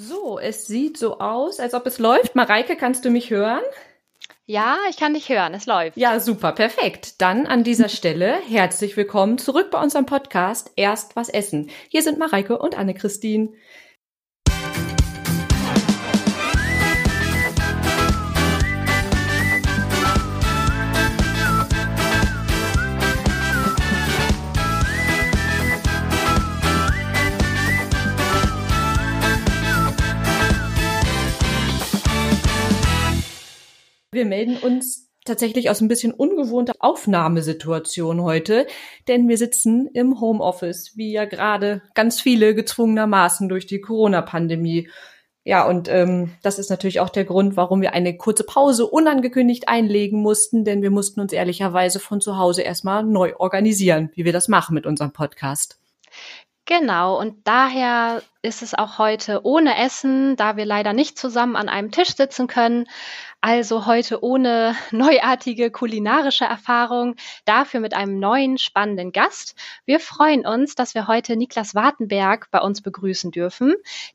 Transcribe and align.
So, 0.00 0.38
es 0.38 0.68
sieht 0.68 0.96
so 0.96 1.18
aus, 1.18 1.58
als 1.58 1.74
ob 1.74 1.84
es 1.84 1.98
läuft. 1.98 2.36
Mareike, 2.36 2.76
kannst 2.76 3.04
du 3.04 3.10
mich 3.10 3.30
hören? 3.30 3.64
Ja, 4.46 4.76
ich 4.88 4.96
kann 4.96 5.12
dich 5.12 5.28
hören. 5.28 5.54
Es 5.54 5.66
läuft. 5.66 5.96
Ja, 5.96 6.20
super, 6.20 6.52
perfekt. 6.52 7.20
Dann 7.20 7.48
an 7.48 7.64
dieser 7.64 7.88
Stelle 7.88 8.38
herzlich 8.48 8.96
willkommen 8.96 9.38
zurück 9.38 9.72
bei 9.72 9.82
unserem 9.82 10.06
Podcast 10.06 10.70
Erst 10.76 11.16
was 11.16 11.28
essen. 11.28 11.70
Hier 11.88 12.02
sind 12.02 12.16
Mareike 12.16 12.58
und 12.58 12.78
Anne-Christine. 12.78 13.48
Wir 34.18 34.26
melden 34.26 34.56
uns 34.56 35.12
tatsächlich 35.24 35.70
aus 35.70 35.80
ein 35.80 35.86
bisschen 35.86 36.12
ungewohnter 36.12 36.72
Aufnahmesituation 36.80 38.20
heute, 38.20 38.66
denn 39.06 39.28
wir 39.28 39.38
sitzen 39.38 39.86
im 39.94 40.20
Homeoffice, 40.20 40.96
wie 40.96 41.12
ja 41.12 41.24
gerade 41.24 41.82
ganz 41.94 42.20
viele 42.20 42.56
gezwungenermaßen 42.56 43.48
durch 43.48 43.66
die 43.66 43.80
Corona-Pandemie. 43.80 44.88
Ja, 45.44 45.64
und 45.68 45.88
ähm, 45.88 46.32
das 46.42 46.58
ist 46.58 46.68
natürlich 46.68 46.98
auch 46.98 47.10
der 47.10 47.26
Grund, 47.26 47.56
warum 47.56 47.80
wir 47.80 47.92
eine 47.92 48.16
kurze 48.16 48.42
Pause 48.42 48.88
unangekündigt 48.88 49.68
einlegen 49.68 50.20
mussten, 50.20 50.64
denn 50.64 50.82
wir 50.82 50.90
mussten 50.90 51.20
uns 51.20 51.32
ehrlicherweise 51.32 52.00
von 52.00 52.20
zu 52.20 52.38
Hause 52.38 52.62
erstmal 52.62 53.04
neu 53.04 53.36
organisieren, 53.38 54.10
wie 54.16 54.24
wir 54.24 54.32
das 54.32 54.48
machen 54.48 54.74
mit 54.74 54.84
unserem 54.84 55.12
Podcast. 55.12 55.78
Genau, 56.68 57.18
und 57.18 57.46
daher 57.46 58.20
ist 58.42 58.60
es 58.60 58.74
auch 58.74 58.98
heute 58.98 59.40
ohne 59.42 59.78
Essen, 59.82 60.36
da 60.36 60.58
wir 60.58 60.66
leider 60.66 60.92
nicht 60.92 61.16
zusammen 61.16 61.56
an 61.56 61.70
einem 61.70 61.92
Tisch 61.92 62.14
sitzen 62.14 62.46
können. 62.46 62.86
Also 63.40 63.86
heute 63.86 64.24
ohne 64.24 64.74
neuartige 64.90 65.70
kulinarische 65.70 66.44
Erfahrung, 66.44 67.14
dafür 67.44 67.78
mit 67.78 67.94
einem 67.94 68.18
neuen 68.18 68.58
spannenden 68.58 69.12
Gast. 69.12 69.54
Wir 69.86 70.00
freuen 70.00 70.44
uns, 70.44 70.74
dass 70.74 70.94
wir 70.94 71.06
heute 71.06 71.36
Niklas 71.36 71.74
Wartenberg 71.76 72.50
bei 72.50 72.60
uns 72.60 72.82
begrüßen 72.82 73.30
dürfen, 73.30 73.74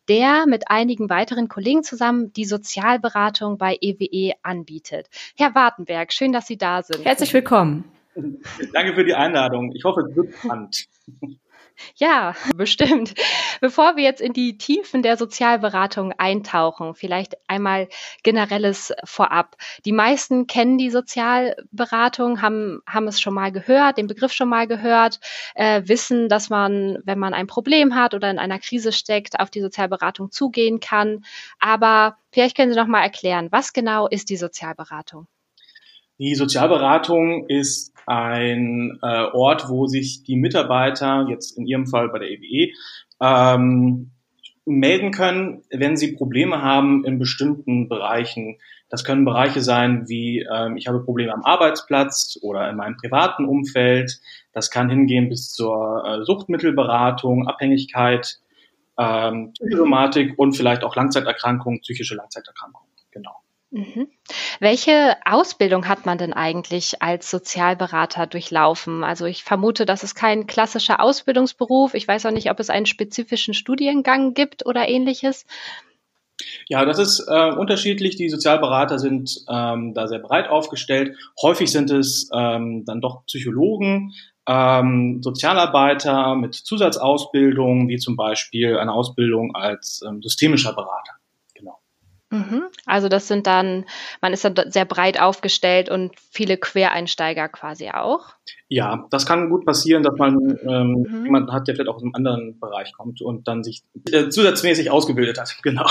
der 0.09 0.45
mit 0.45 0.69
einigen 0.69 1.09
weiteren 1.09 1.47
Kollegen 1.47 1.83
zusammen 1.83 2.33
die 2.33 2.45
Sozialberatung 2.45 3.57
bei 3.57 3.77
EWE 3.79 4.09
e 4.11 4.33
anbietet. 4.43 5.07
Herr 5.37 5.55
Wartenberg, 5.55 6.11
schön, 6.11 6.33
dass 6.33 6.47
Sie 6.47 6.57
da 6.57 6.83
sind. 6.83 7.05
Herzlich 7.05 7.33
willkommen. 7.33 7.85
Danke 8.73 8.93
für 8.93 9.05
die 9.05 9.15
Einladung. 9.15 9.71
Ich 9.73 9.85
hoffe, 9.85 10.01
es 10.01 10.15
wird 10.15 10.33
spannend. 10.33 10.85
Ja, 11.95 12.35
bestimmt. 12.55 13.13
Bevor 13.61 13.95
wir 13.95 14.03
jetzt 14.03 14.21
in 14.21 14.33
die 14.33 14.57
Tiefen 14.57 15.01
der 15.03 15.17
Sozialberatung 15.17 16.13
eintauchen, 16.17 16.95
vielleicht 16.95 17.35
einmal 17.47 17.87
generelles 18.23 18.93
vorab. 19.03 19.55
Die 19.85 19.91
meisten 19.91 20.47
kennen 20.47 20.77
die 20.77 20.89
Sozialberatung, 20.89 22.41
haben, 22.41 22.81
haben 22.87 23.07
es 23.07 23.19
schon 23.19 23.33
mal 23.33 23.51
gehört, 23.51 23.97
den 23.97 24.07
Begriff 24.07 24.33
schon 24.33 24.49
mal 24.49 24.67
gehört, 24.67 25.19
äh, 25.55 25.81
wissen, 25.85 26.29
dass 26.29 26.49
man, 26.49 26.99
wenn 27.05 27.19
man 27.19 27.33
ein 27.33 27.47
Problem 27.47 27.95
hat 27.95 28.13
oder 28.13 28.29
in 28.29 28.39
einer 28.39 28.59
Krise 28.59 28.91
steckt, 28.91 29.39
auf 29.39 29.49
die 29.49 29.61
Sozialberatung 29.61 30.31
zugehen 30.31 30.79
kann. 30.79 31.23
Aber 31.59 32.17
vielleicht 32.31 32.55
können 32.55 32.71
Sie 32.71 32.79
noch 32.79 32.87
mal 32.87 33.01
erklären, 33.03 33.47
was 33.51 33.73
genau 33.73 34.07
ist 34.07 34.29
die 34.29 34.37
Sozialberatung? 34.37 35.27
Die 36.19 36.35
Sozialberatung 36.35 37.47
ist 37.47 37.93
ein 38.05 38.99
äh, 39.01 39.25
Ort, 39.33 39.69
wo 39.69 39.87
sich 39.87 40.23
die 40.23 40.35
Mitarbeiter, 40.35 41.27
jetzt 41.29 41.57
in 41.57 41.65
Ihrem 41.65 41.87
Fall 41.87 42.09
bei 42.09 42.19
der 42.19 42.29
EWE, 42.29 42.43
e, 42.43 42.73
ähm, 43.21 44.11
melden 44.65 45.11
können, 45.11 45.63
wenn 45.71 45.97
sie 45.97 46.13
Probleme 46.13 46.61
haben 46.61 47.03
in 47.03 47.19
bestimmten 47.19 47.89
Bereichen. 47.89 48.57
Das 48.89 49.03
können 49.03 49.25
Bereiche 49.25 49.61
sein 49.61 50.07
wie 50.07 50.45
ähm, 50.49 50.77
ich 50.77 50.87
habe 50.87 51.03
Probleme 51.03 51.33
am 51.33 51.43
Arbeitsplatz 51.43 52.37
oder 52.41 52.69
in 52.69 52.77
meinem 52.77 52.95
privaten 52.95 53.45
Umfeld. 53.45 54.19
Das 54.53 54.69
kann 54.69 54.89
hingehen 54.89 55.29
bis 55.29 55.51
zur 55.51 56.03
äh, 56.05 56.23
Suchtmittelberatung, 56.23 57.47
Abhängigkeit, 57.47 58.39
ähm, 58.97 59.51
Psychosomatik 59.53 60.37
und 60.37 60.53
vielleicht 60.53 60.83
auch 60.83 60.95
Langzeiterkrankungen, 60.95 61.81
psychische 61.81 62.15
Langzeiterkrankungen. 62.15 62.87
Genau. 63.11 63.42
Mhm. 63.73 64.07
Welche 64.59 65.17
Ausbildung 65.25 65.87
hat 65.87 66.05
man 66.05 66.19
denn 66.19 66.31
eigentlich 66.31 67.01
als 67.01 67.31
Sozialberater 67.31 68.27
durchlaufen? 68.27 69.03
Also 69.03 69.25
ich 69.25 69.43
vermute, 69.43 69.87
das 69.87 70.03
ist 70.03 70.13
kein 70.13 70.45
klassischer 70.45 70.99
Ausbildungsberuf. 70.99 71.95
Ich 71.95 72.07
weiß 72.07 72.27
auch 72.27 72.31
nicht, 72.31 72.51
ob 72.51 72.59
es 72.59 72.69
einen 72.69 72.85
spezifischen 72.85 73.55
Studiengang 73.55 74.35
gibt 74.35 74.67
oder 74.67 74.87
ähnliches. 74.87 75.47
Ja, 76.67 76.85
das 76.85 76.99
ist 76.99 77.25
äh, 77.27 77.49
unterschiedlich. 77.49 78.15
Die 78.15 78.29
Sozialberater 78.29 78.99
sind 78.99 79.43
ähm, 79.49 79.95
da 79.95 80.07
sehr 80.07 80.19
breit 80.19 80.49
aufgestellt. 80.49 81.17
Häufig 81.41 81.71
sind 81.71 81.89
es 81.89 82.29
ähm, 82.31 82.83
dann 82.85 83.01
doch 83.01 83.25
Psychologen, 83.25 84.13
ähm, 84.47 85.23
Sozialarbeiter 85.23 86.35
mit 86.35 86.53
Zusatzausbildung, 86.53 87.87
wie 87.87 87.97
zum 87.97 88.17
Beispiel 88.17 88.77
eine 88.77 88.93
Ausbildung 88.93 89.55
als 89.55 90.03
ähm, 90.07 90.21
systemischer 90.21 90.73
Berater. 90.73 91.13
Mhm. 92.33 92.63
Also 92.85 93.09
das 93.09 93.27
sind 93.27 93.45
dann, 93.47 93.85
man 94.21 94.33
ist 94.33 94.43
dann 94.43 94.55
sehr 94.71 94.85
breit 94.85 95.19
aufgestellt 95.19 95.89
und 95.89 96.13
viele 96.31 96.57
Quereinsteiger 96.57 97.47
quasi 97.47 97.89
auch. 97.89 98.33
Ja, 98.67 99.07
das 99.11 99.25
kann 99.25 99.49
gut 99.49 99.65
passieren, 99.65 100.03
dass 100.03 100.17
man 100.17 100.57
ähm, 100.67 101.05
mhm. 101.07 101.25
jemanden 101.25 101.51
hat, 101.51 101.67
der 101.67 101.75
vielleicht 101.75 101.89
auch 101.89 101.95
aus 101.95 102.03
einem 102.03 102.15
anderen 102.15 102.59
Bereich 102.59 102.91
kommt 102.93 103.21
und 103.21 103.47
dann 103.47 103.63
sich 103.63 103.83
äh, 104.11 104.29
zusatzmäßig 104.29 104.89
ausgebildet 104.91 105.39
hat. 105.39 105.55
Genau. 105.63 105.85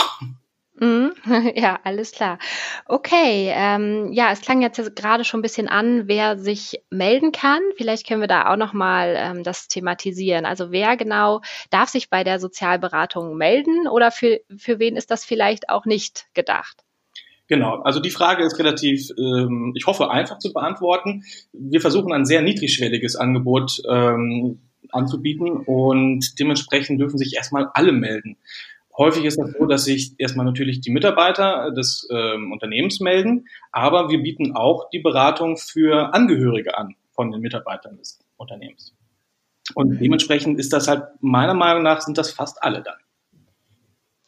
Mhm. 0.74 1.12
Ja, 1.54 1.78
alles 1.84 2.12
klar. 2.12 2.38
Okay, 2.86 3.52
ähm, 3.54 4.12
ja, 4.12 4.32
es 4.32 4.40
klang 4.40 4.62
jetzt 4.62 4.96
gerade 4.96 5.24
schon 5.24 5.40
ein 5.40 5.42
bisschen 5.42 5.68
an, 5.68 6.08
wer 6.08 6.38
sich 6.38 6.82
melden 6.90 7.32
kann. 7.32 7.60
Vielleicht 7.76 8.06
können 8.06 8.20
wir 8.20 8.28
da 8.28 8.50
auch 8.50 8.56
nochmal 8.56 9.14
ähm, 9.16 9.42
das 9.42 9.68
thematisieren. 9.68 10.46
Also 10.46 10.70
wer 10.70 10.96
genau 10.96 11.40
darf 11.70 11.88
sich 11.88 12.10
bei 12.10 12.24
der 12.24 12.38
Sozialberatung 12.40 13.36
melden 13.36 13.86
oder 13.88 14.10
für, 14.10 14.40
für 14.56 14.78
wen 14.78 14.96
ist 14.96 15.10
das 15.10 15.24
vielleicht 15.24 15.68
auch 15.68 15.84
nicht 15.84 16.26
gedacht? 16.34 16.84
Genau, 17.48 17.82
also 17.82 18.00
die 18.00 18.10
Frage 18.10 18.44
ist 18.44 18.58
relativ, 18.58 19.10
ähm, 19.18 19.74
ich 19.76 19.86
hoffe, 19.86 20.10
einfach 20.10 20.38
zu 20.38 20.52
beantworten. 20.52 21.24
Wir 21.52 21.80
versuchen 21.80 22.12
ein 22.12 22.24
sehr 22.24 22.40
niedrigschwelliges 22.40 23.16
Angebot 23.16 23.82
ähm, 23.86 24.60
anzubieten 24.90 25.50
und 25.50 26.38
dementsprechend 26.38 27.00
dürfen 27.00 27.18
sich 27.18 27.34
erstmal 27.34 27.68
alle 27.74 27.92
melden. 27.92 28.38
Häufig 28.96 29.24
ist 29.24 29.38
das 29.38 29.52
so, 29.58 29.66
dass 29.66 29.84
sich 29.84 30.14
erstmal 30.18 30.44
natürlich 30.44 30.80
die 30.80 30.90
Mitarbeiter 30.90 31.70
des 31.70 32.06
ähm, 32.12 32.52
Unternehmens 32.52 33.00
melden, 33.00 33.46
aber 33.70 34.10
wir 34.10 34.22
bieten 34.22 34.54
auch 34.54 34.90
die 34.90 34.98
Beratung 34.98 35.56
für 35.56 36.12
Angehörige 36.12 36.76
an 36.76 36.94
von 37.12 37.30
den 37.30 37.40
Mitarbeitern 37.40 37.96
des 37.96 38.18
Unternehmens. 38.36 38.94
Und 39.74 39.98
dementsprechend 40.00 40.58
ist 40.58 40.72
das 40.72 40.88
halt, 40.88 41.04
meiner 41.20 41.54
Meinung 41.54 41.82
nach, 41.82 42.00
sind 42.02 42.18
das 42.18 42.32
fast 42.32 42.62
alle 42.62 42.82
dann. 42.82 42.96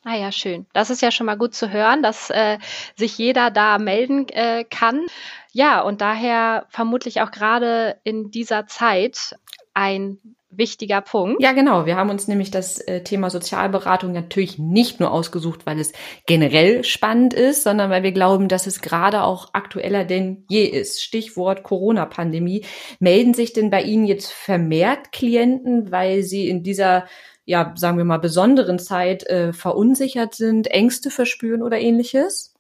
Ah 0.04 0.16
ja, 0.16 0.32
schön. 0.32 0.66
Das 0.74 0.90
ist 0.90 1.00
ja 1.00 1.10
schon 1.10 1.26
mal 1.26 1.38
gut 1.38 1.54
zu 1.54 1.70
hören, 1.70 2.02
dass 2.02 2.28
äh, 2.28 2.58
sich 2.94 3.16
jeder 3.16 3.50
da 3.50 3.78
melden 3.78 4.28
äh, 4.28 4.64
kann. 4.64 5.06
Ja, 5.52 5.80
und 5.80 6.02
daher 6.02 6.66
vermutlich 6.68 7.22
auch 7.22 7.30
gerade 7.30 7.96
in 8.04 8.30
dieser 8.30 8.66
Zeit 8.66 9.34
ein 9.72 10.18
wichtiger 10.56 11.00
Punkt. 11.00 11.42
Ja, 11.42 11.52
genau. 11.52 11.86
Wir 11.86 11.96
haben 11.96 12.10
uns 12.10 12.28
nämlich 12.28 12.50
das 12.50 12.78
äh, 12.80 13.02
Thema 13.02 13.30
Sozialberatung 13.30 14.12
natürlich 14.12 14.58
nicht 14.58 15.00
nur 15.00 15.10
ausgesucht, 15.10 15.66
weil 15.66 15.78
es 15.80 15.92
generell 16.26 16.84
spannend 16.84 17.34
ist, 17.34 17.64
sondern 17.64 17.90
weil 17.90 18.02
wir 18.02 18.12
glauben, 18.12 18.48
dass 18.48 18.66
es 18.66 18.80
gerade 18.80 19.22
auch 19.22 19.48
aktueller 19.52 20.04
denn 20.04 20.44
je 20.48 20.64
ist. 20.64 21.02
Stichwort 21.02 21.62
Corona-Pandemie. 21.62 22.64
Melden 23.00 23.34
sich 23.34 23.52
denn 23.52 23.70
bei 23.70 23.82
Ihnen 23.82 24.06
jetzt 24.06 24.32
vermehrt 24.32 25.12
Klienten, 25.12 25.90
weil 25.90 26.22
sie 26.22 26.48
in 26.48 26.62
dieser 26.62 27.06
ja, 27.46 27.74
sagen 27.76 27.98
wir 27.98 28.04
mal, 28.04 28.18
besonderen 28.18 28.78
Zeit 28.78 29.24
äh, 29.26 29.52
verunsichert 29.52 30.34
sind, 30.34 30.68
Ängste 30.68 31.10
verspüren 31.10 31.62
oder 31.62 31.78
ähnliches? 31.78 32.53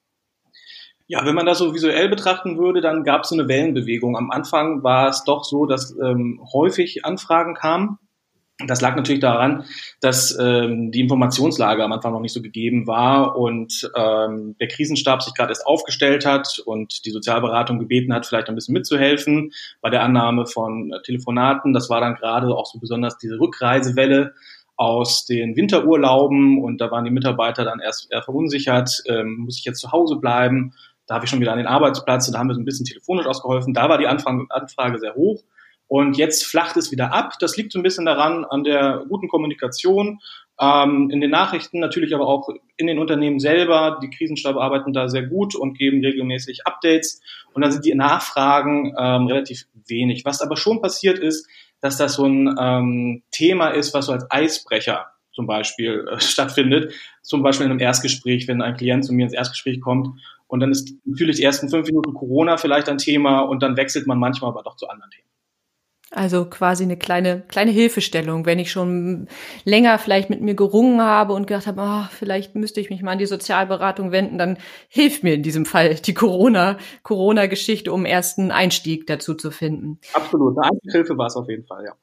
Ja, 1.06 1.26
wenn 1.26 1.34
man 1.34 1.44
das 1.44 1.58
so 1.58 1.74
visuell 1.74 2.08
betrachten 2.08 2.56
würde, 2.56 2.80
dann 2.80 3.04
gab 3.04 3.22
es 3.22 3.28
so 3.28 3.34
eine 3.34 3.46
Wellenbewegung. 3.46 4.16
Am 4.16 4.30
Anfang 4.30 4.82
war 4.82 5.08
es 5.08 5.22
doch 5.24 5.44
so, 5.44 5.66
dass 5.66 5.94
ähm, 6.02 6.40
häufig 6.52 7.04
Anfragen 7.04 7.54
kamen. 7.54 7.98
Das 8.66 8.80
lag 8.80 8.94
natürlich 8.94 9.20
daran, 9.20 9.64
dass 10.00 10.38
ähm, 10.40 10.92
die 10.92 11.00
Informationslage 11.00 11.82
am 11.82 11.92
Anfang 11.92 12.12
noch 12.12 12.20
nicht 12.20 12.32
so 12.32 12.40
gegeben 12.40 12.86
war 12.86 13.36
und 13.36 13.90
ähm, 13.96 14.54
der 14.60 14.68
Krisenstab 14.68 15.22
sich 15.22 15.34
gerade 15.34 15.50
erst 15.50 15.66
aufgestellt 15.66 16.24
hat 16.24 16.60
und 16.64 17.04
die 17.04 17.10
Sozialberatung 17.10 17.80
gebeten 17.80 18.14
hat, 18.14 18.26
vielleicht 18.26 18.48
ein 18.48 18.54
bisschen 18.54 18.74
mitzuhelfen 18.74 19.50
bei 19.80 19.90
der 19.90 20.02
Annahme 20.02 20.46
von 20.46 20.94
Telefonaten. 21.02 21.72
Das 21.72 21.90
war 21.90 22.00
dann 22.00 22.14
gerade 22.14 22.46
auch 22.46 22.66
so 22.66 22.78
besonders 22.78 23.18
diese 23.18 23.40
Rückreisewelle 23.40 24.34
aus 24.76 25.24
den 25.24 25.56
Winterurlauben 25.56 26.62
und 26.62 26.80
da 26.80 26.90
waren 26.92 27.04
die 27.04 27.10
Mitarbeiter 27.10 27.64
dann 27.64 27.80
erst 27.80 28.10
eher 28.12 28.22
verunsichert, 28.22 29.02
ähm, 29.08 29.38
muss 29.38 29.58
ich 29.58 29.64
jetzt 29.64 29.80
zu 29.80 29.90
Hause 29.90 30.16
bleiben? 30.16 30.74
Da 31.06 31.14
habe 31.14 31.24
ich 31.24 31.30
schon 31.30 31.40
wieder 31.40 31.52
an 31.52 31.58
den 31.58 31.66
Arbeitsplatz 31.66 32.26
und 32.26 32.34
da 32.34 32.38
haben 32.38 32.48
wir 32.48 32.54
so 32.54 32.60
ein 32.60 32.64
bisschen 32.64 32.86
telefonisch 32.86 33.26
ausgeholfen. 33.26 33.74
Da 33.74 33.88
war 33.88 33.98
die 33.98 34.06
Anfrage, 34.06 34.46
Anfrage 34.50 34.98
sehr 34.98 35.14
hoch. 35.14 35.42
Und 35.86 36.16
jetzt 36.16 36.46
flacht 36.46 36.76
es 36.76 36.90
wieder 36.90 37.12
ab. 37.12 37.34
Das 37.40 37.56
liegt 37.56 37.72
so 37.72 37.78
ein 37.78 37.82
bisschen 37.82 38.06
daran, 38.06 38.44
an 38.44 38.64
der 38.64 39.04
guten 39.08 39.28
Kommunikation, 39.28 40.20
ähm, 40.58 41.10
in 41.10 41.20
den 41.20 41.30
Nachrichten, 41.30 41.78
natürlich 41.78 42.14
aber 42.14 42.26
auch 42.26 42.48
in 42.76 42.86
den 42.86 42.98
Unternehmen 42.98 43.38
selber. 43.38 43.98
Die 44.02 44.08
Krisenstabe 44.08 44.60
arbeiten 44.60 44.92
da 44.92 45.08
sehr 45.08 45.24
gut 45.24 45.54
und 45.54 45.76
geben 45.76 46.02
regelmäßig 46.02 46.66
Updates. 46.66 47.20
Und 47.52 47.62
dann 47.62 47.72
sind 47.72 47.84
die 47.84 47.94
Nachfragen 47.94 48.94
ähm, 48.98 49.26
relativ 49.26 49.66
wenig. 49.86 50.24
Was 50.24 50.40
aber 50.40 50.56
schon 50.56 50.80
passiert 50.80 51.18
ist, 51.18 51.48
dass 51.80 51.98
das 51.98 52.14
so 52.14 52.24
ein 52.24 52.56
ähm, 52.58 53.22
Thema 53.30 53.68
ist, 53.68 53.92
was 53.92 54.06
so 54.06 54.12
als 54.12 54.26
Eisbrecher 54.30 55.06
zum 55.32 55.46
Beispiel 55.46 56.08
äh, 56.10 56.18
stattfindet. 56.20 56.94
Zum 57.22 57.42
Beispiel 57.42 57.66
in 57.66 57.72
einem 57.72 57.80
Erstgespräch, 57.80 58.48
wenn 58.48 58.62
ein 58.62 58.76
Klient 58.76 59.04
zu 59.04 59.12
mir 59.12 59.24
ins 59.24 59.34
Erstgespräch 59.34 59.80
kommt 59.80 60.08
und 60.54 60.60
dann 60.60 60.70
ist 60.70 60.94
natürlich 61.04 61.38
die 61.38 61.42
ersten 61.42 61.68
fünf 61.68 61.88
Minuten 61.88 62.14
Corona 62.14 62.58
vielleicht 62.58 62.88
ein 62.88 62.96
Thema 62.96 63.40
und 63.40 63.60
dann 63.60 63.76
wechselt 63.76 64.06
man 64.06 64.20
manchmal 64.20 64.52
aber 64.52 64.62
doch 64.62 64.76
zu 64.76 64.86
anderen 64.86 65.10
Themen. 65.10 65.28
Also 66.12 66.44
quasi 66.44 66.84
eine 66.84 66.96
kleine, 66.96 67.42
kleine 67.48 67.72
Hilfestellung, 67.72 68.46
wenn 68.46 68.60
ich 68.60 68.70
schon 68.70 69.26
länger 69.64 69.98
vielleicht 69.98 70.30
mit 70.30 70.42
mir 70.42 70.54
gerungen 70.54 71.02
habe 71.02 71.32
und 71.32 71.48
gedacht 71.48 71.66
habe, 71.66 71.80
oh, 71.82 72.06
vielleicht 72.08 72.54
müsste 72.54 72.80
ich 72.80 72.88
mich 72.88 73.02
mal 73.02 73.10
an 73.10 73.18
die 73.18 73.26
Sozialberatung 73.26 74.12
wenden, 74.12 74.38
dann 74.38 74.56
hilft 74.88 75.24
mir 75.24 75.34
in 75.34 75.42
diesem 75.42 75.66
Fall 75.66 75.96
die 75.96 76.14
Corona, 76.14 76.78
Corona-Geschichte, 77.02 77.92
um 77.92 78.04
ersten 78.04 78.52
Einstieg 78.52 79.08
dazu 79.08 79.34
zu 79.34 79.50
finden. 79.50 79.98
Absolut, 80.12 80.56
eine 80.62 80.78
Hilfe 80.92 81.18
war 81.18 81.26
es 81.26 81.34
auf 81.34 81.48
jeden 81.48 81.66
Fall, 81.66 81.84
ja. 81.84 81.94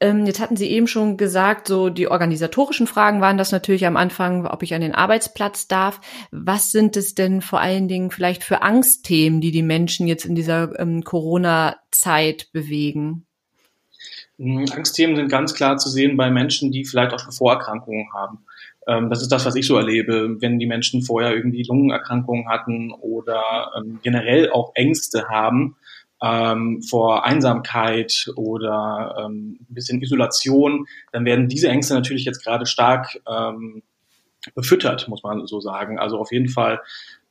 Ähm, 0.00 0.26
jetzt 0.26 0.40
hatten 0.40 0.56
Sie 0.56 0.68
eben 0.68 0.86
schon 0.86 1.16
gesagt, 1.16 1.66
so 1.66 1.88
die 1.88 2.08
organisatorischen 2.08 2.86
Fragen 2.86 3.20
waren 3.20 3.38
das 3.38 3.52
natürlich 3.52 3.86
am 3.86 3.96
Anfang, 3.96 4.46
ob 4.46 4.62
ich 4.62 4.74
an 4.74 4.80
den 4.80 4.94
Arbeitsplatz 4.94 5.66
darf. 5.66 6.00
Was 6.30 6.70
sind 6.70 6.96
es 6.96 7.14
denn 7.14 7.40
vor 7.40 7.60
allen 7.60 7.88
Dingen 7.88 8.10
vielleicht 8.10 8.44
für 8.44 8.62
Angstthemen, 8.62 9.40
die 9.40 9.50
die 9.50 9.62
Menschen 9.62 10.06
jetzt 10.06 10.24
in 10.24 10.34
dieser 10.34 10.78
ähm, 10.78 11.02
Corona-Zeit 11.02 12.52
bewegen? 12.52 13.26
Hm, 14.38 14.66
Angstthemen 14.72 15.16
sind 15.16 15.28
ganz 15.28 15.54
klar 15.54 15.78
zu 15.78 15.88
sehen 15.88 16.16
bei 16.16 16.30
Menschen, 16.30 16.70
die 16.70 16.84
vielleicht 16.84 17.12
auch 17.12 17.18
schon 17.18 17.32
Vorerkrankungen 17.32 18.12
haben. 18.12 18.44
Ähm, 18.86 19.10
das 19.10 19.22
ist 19.22 19.32
das, 19.32 19.46
was 19.46 19.56
ich 19.56 19.66
so 19.66 19.76
erlebe, 19.76 20.40
wenn 20.40 20.58
die 20.58 20.66
Menschen 20.66 21.02
vorher 21.02 21.34
irgendwie 21.34 21.62
Lungenerkrankungen 21.62 22.48
hatten 22.48 22.92
oder 22.92 23.72
ähm, 23.76 24.00
generell 24.02 24.50
auch 24.50 24.72
Ängste 24.74 25.28
haben 25.28 25.76
ähm, 26.22 26.82
vor 26.82 27.24
Einsamkeit 27.24 28.30
oder 28.36 29.16
ähm, 29.18 29.58
ein 29.60 29.74
bisschen 29.74 30.00
Isolation, 30.00 30.86
dann 31.12 31.24
werden 31.24 31.48
diese 31.48 31.68
Ängste 31.68 31.94
natürlich 31.94 32.24
jetzt 32.24 32.44
gerade 32.44 32.66
stark 32.66 33.20
ähm, 33.28 33.82
befüttert, 34.54 35.08
muss 35.08 35.22
man 35.22 35.46
so 35.46 35.60
sagen. 35.60 35.98
Also 35.98 36.18
auf 36.18 36.32
jeden 36.32 36.48
Fall 36.48 36.80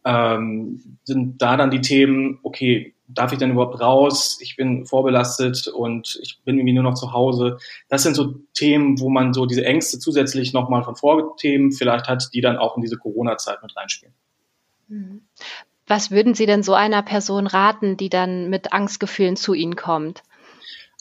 ähm, 0.04 0.98
sind 1.04 1.42
da 1.42 1.58
dann 1.58 1.72
die 1.72 1.82
Themen, 1.82 2.40
okay, 2.44 2.94
darf 3.08 3.32
ich 3.32 3.40
denn 3.40 3.52
überhaupt 3.52 3.80
raus? 3.80 4.40
Ich 4.42 4.56
bin 4.56 4.86
vorbelastet 4.86 5.68
und 5.68 6.18
ich 6.22 6.42
bin 6.44 6.58
irgendwie 6.58 6.74
nur 6.74 6.84
noch 6.84 6.94
zu 6.94 7.14
Hause. 7.14 7.58
Das 7.90 8.04
sind 8.04 8.16
so 8.16 8.36
Themen, 8.54 9.00
wo 9.00 9.10
man 9.10 9.34
so 9.34 9.46
diese 9.46 9.66
Ängste 9.66 10.00
zusätzlich 10.00 10.54
nochmal 10.54 10.84
von 10.84 10.96
Vorthemen 10.96 11.72
vielleicht 11.72 12.08
hat, 12.08 12.30
die 12.34 12.42
dann 12.42 12.58
auch 12.58 12.78
in 12.78 12.82
diese 12.82 12.98
Corona-Zeit 12.98 13.62
mit 13.62 13.76
reinspielen. 13.76 14.16
Was 15.92 16.10
würden 16.10 16.36
Sie 16.36 16.46
denn 16.46 16.64
so 16.64 16.74
einer 16.74 17.02
Person 17.02 17.48
raten, 17.48 17.98
die 17.98 18.08
dann 18.08 18.50
mit 18.50 18.72
Angstgefühlen 18.72 19.36
zu 19.36 19.54
Ihnen 19.54 19.76
kommt? 19.76 20.24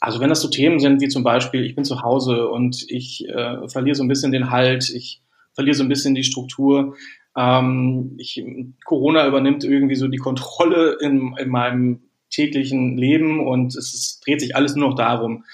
Also 0.01 0.19
wenn 0.19 0.27
das 0.27 0.41
so 0.41 0.49
Themen 0.49 0.81
sind 0.81 0.99
wie 0.99 1.07
zum 1.07 1.23
Beispiel, 1.23 1.63
ich 1.63 1.75
bin 1.75 1.85
zu 1.85 2.01
Hause 2.01 2.49
und 2.49 2.83
ich 2.89 3.25
äh, 3.29 3.69
verliere 3.69 3.95
so 3.95 4.03
ein 4.03 4.09
bisschen 4.09 4.33
den 4.33 4.51
Halt, 4.51 4.89
ich 4.89 5.21
verliere 5.53 5.75
so 5.75 5.83
ein 5.83 5.87
bisschen 5.87 6.13
die 6.13 6.25
Struktur, 6.25 6.97
ähm, 7.37 8.17
ich, 8.17 8.43
Corona 8.83 9.25
übernimmt 9.27 9.63
irgendwie 9.63 9.95
so 9.95 10.09
die 10.09 10.17
Kontrolle 10.17 10.97
in, 10.99 11.37
in 11.37 11.47
meinem 11.47 12.01
täglichen 12.29 12.97
Leben 12.97 13.47
und 13.47 13.73
es 13.73 13.93
ist, 13.93 14.27
dreht 14.27 14.41
sich 14.41 14.57
alles 14.57 14.75
nur 14.75 14.89
noch 14.89 14.97
darum, 14.97 15.45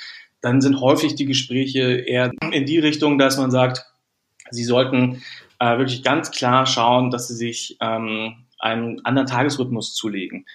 dann 0.42 0.62
sind 0.62 0.82
häufig 0.82 1.14
die 1.14 1.26
Gespräche 1.26 1.94
eher 1.94 2.32
in 2.52 2.66
die 2.66 2.80
Richtung, 2.80 3.20
dass 3.20 3.38
man 3.38 3.52
sagt, 3.52 3.86
sie 4.50 4.64
sollten 4.64 5.22
äh, 5.60 5.78
wirklich 5.78 6.02
ganz 6.02 6.32
klar 6.32 6.66
schauen, 6.66 7.12
dass 7.12 7.28
sie 7.28 7.36
sich 7.36 7.78
ähm, 7.82 8.47
einen 8.60 9.04
anderen 9.06 9.28
Tagesrhythmus 9.28 9.96
zulegen. 9.96 10.46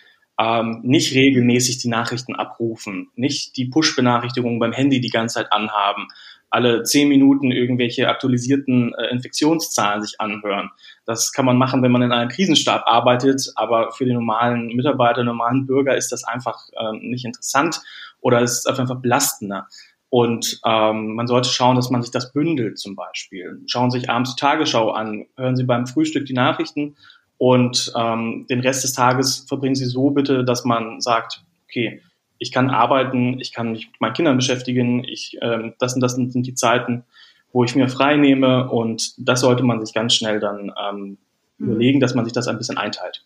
Ähm, 0.40 0.80
nicht 0.82 1.14
regelmäßig 1.14 1.78
die 1.78 1.88
Nachrichten 1.88 2.34
abrufen, 2.34 3.10
nicht 3.14 3.56
die 3.56 3.66
Push-Benachrichtigungen 3.66 4.58
beim 4.58 4.72
Handy 4.72 5.00
die 5.00 5.10
ganze 5.10 5.34
Zeit 5.34 5.52
anhaben, 5.52 6.08
alle 6.52 6.82
zehn 6.82 7.08
Minuten 7.08 7.50
irgendwelche 7.50 8.08
aktualisierten 8.08 8.92
äh, 8.94 9.06
Infektionszahlen 9.06 10.02
sich 10.02 10.20
anhören. 10.20 10.70
Das 11.06 11.32
kann 11.32 11.46
man 11.46 11.56
machen, 11.56 11.82
wenn 11.82 11.92
man 11.92 12.02
in 12.02 12.12
einem 12.12 12.28
Krisenstab 12.28 12.82
arbeitet, 12.86 13.52
aber 13.56 13.92
für 13.92 14.04
den 14.04 14.14
normalen 14.14 14.68
Mitarbeiter, 14.68 15.24
normalen 15.24 15.66
Bürger 15.66 15.96
ist 15.96 16.12
das 16.12 16.24
einfach 16.24 16.68
äh, 16.78 16.92
nicht 16.98 17.24
interessant 17.24 17.80
oder 18.20 18.42
es 18.42 18.58
ist 18.58 18.68
einfach 18.68 19.00
belastender. 19.00 19.66
Und 20.10 20.60
ähm, 20.66 21.14
man 21.14 21.26
sollte 21.26 21.48
schauen, 21.48 21.76
dass 21.76 21.88
man 21.88 22.02
sich 22.02 22.10
das 22.10 22.34
bündelt 22.34 22.78
zum 22.78 22.96
Beispiel. 22.96 23.62
Schauen 23.66 23.90
Sie 23.90 23.98
sich 23.98 24.10
abends 24.10 24.34
die 24.34 24.40
Tagesschau 24.40 24.90
an, 24.90 25.24
hören 25.38 25.56
Sie 25.56 25.64
beim 25.64 25.86
Frühstück 25.86 26.26
die 26.26 26.34
Nachrichten 26.34 26.96
und 27.38 27.92
ähm, 27.96 28.46
den 28.48 28.60
Rest 28.60 28.84
des 28.84 28.92
Tages 28.92 29.44
verbringen 29.48 29.74
Sie 29.74 29.84
so 29.84 30.10
bitte, 30.10 30.44
dass 30.44 30.64
man 30.64 31.00
sagt, 31.00 31.42
okay, 31.64 32.00
ich 32.38 32.52
kann 32.52 32.70
arbeiten, 32.70 33.40
ich 33.40 33.52
kann 33.52 33.72
mich 33.72 33.86
mit 33.86 34.00
meinen 34.00 34.14
Kindern 34.14 34.36
beschäftigen, 34.36 35.04
ich, 35.04 35.38
ähm, 35.42 35.74
das 35.78 35.94
und 35.94 36.00
das 36.00 36.14
sind 36.14 36.34
die 36.34 36.54
Zeiten, 36.54 37.04
wo 37.52 37.64
ich 37.64 37.76
mir 37.76 37.88
frei 37.88 38.16
nehme 38.16 38.68
und 38.68 39.14
das 39.18 39.40
sollte 39.40 39.62
man 39.62 39.84
sich 39.84 39.94
ganz 39.94 40.14
schnell 40.14 40.40
dann 40.40 40.72
ähm, 40.80 41.18
mhm. 41.58 41.66
überlegen, 41.66 42.00
dass 42.00 42.14
man 42.14 42.24
sich 42.24 42.32
das 42.32 42.48
ein 42.48 42.58
bisschen 42.58 42.78
einteilt. 42.78 43.24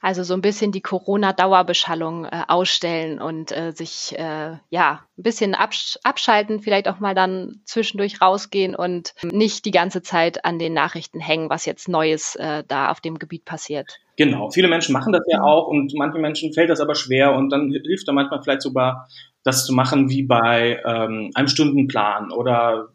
Also 0.00 0.22
so 0.22 0.32
ein 0.32 0.40
bisschen 0.40 0.72
die 0.72 0.80
Corona-Dauerbeschallung 0.80 2.24
äh, 2.24 2.42
ausstellen 2.48 3.20
und 3.20 3.52
äh, 3.52 3.72
sich 3.72 4.18
äh, 4.18 4.56
ja 4.70 5.04
ein 5.18 5.22
bisschen 5.22 5.54
absch 5.54 5.98
abschalten, 6.04 6.60
vielleicht 6.60 6.88
auch 6.88 7.00
mal 7.00 7.14
dann 7.14 7.60
zwischendurch 7.64 8.22
rausgehen 8.22 8.74
und 8.74 9.12
nicht 9.22 9.66
die 9.66 9.70
ganze 9.70 10.00
Zeit 10.00 10.44
an 10.44 10.58
den 10.58 10.72
Nachrichten 10.72 11.20
hängen, 11.20 11.50
was 11.50 11.66
jetzt 11.66 11.86
Neues 11.86 12.34
äh, 12.36 12.64
da 12.66 12.90
auf 12.90 13.00
dem 13.02 13.18
Gebiet 13.18 13.44
passiert. 13.44 13.98
Genau, 14.16 14.50
viele 14.50 14.68
Menschen 14.68 14.94
machen 14.94 15.12
das 15.12 15.22
ja 15.28 15.42
auch 15.42 15.66
und 15.66 15.92
manchen 15.94 16.22
Menschen 16.22 16.52
fällt 16.54 16.70
das 16.70 16.80
aber 16.80 16.94
schwer 16.94 17.34
und 17.34 17.50
dann 17.50 17.70
hilft 17.70 18.08
da 18.08 18.12
manchmal 18.12 18.42
vielleicht 18.42 18.62
sogar, 18.62 19.06
das 19.44 19.66
zu 19.66 19.74
machen 19.74 20.08
wie 20.08 20.22
bei 20.22 20.80
ähm, 20.84 21.30
einem 21.34 21.48
Stundenplan 21.48 22.30
oder 22.30 22.88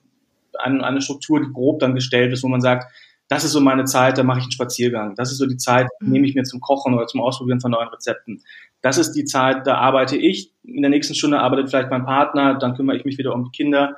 eine, 0.57 0.83
eine 0.83 1.01
Struktur, 1.01 1.39
die 1.39 1.51
grob 1.51 1.79
dann 1.79 1.95
gestellt 1.95 2.33
ist, 2.33 2.43
wo 2.43 2.47
man 2.47 2.61
sagt, 2.61 2.91
das 3.27 3.43
ist 3.43 3.53
so 3.53 3.59
meine 3.59 3.85
Zeit, 3.85 4.17
da 4.17 4.23
mache 4.23 4.39
ich 4.39 4.45
einen 4.45 4.51
Spaziergang. 4.51 5.15
Das 5.15 5.31
ist 5.31 5.39
so 5.39 5.47
die 5.47 5.57
Zeit, 5.57 5.87
die 6.01 6.09
nehme 6.09 6.27
ich 6.27 6.35
mir 6.35 6.43
zum 6.43 6.61
Kochen 6.61 6.93
oder 6.93 7.07
zum 7.07 7.21
Ausprobieren 7.21 7.59
von 7.59 7.71
neuen 7.71 7.87
Rezepten. 7.89 8.43
Das 8.81 8.97
ist 8.97 9.13
die 9.13 9.25
Zeit, 9.25 9.65
da 9.65 9.77
arbeite 9.77 10.15
ich. 10.15 10.51
In 10.63 10.81
der 10.81 10.91
nächsten 10.91 11.15
Stunde 11.15 11.39
arbeitet 11.39 11.69
vielleicht 11.69 11.89
mein 11.89 12.05
Partner, 12.05 12.55
dann 12.55 12.75
kümmere 12.75 12.97
ich 12.97 13.05
mich 13.05 13.17
wieder 13.17 13.33
um 13.33 13.45
die 13.45 13.51
Kinder. 13.51 13.97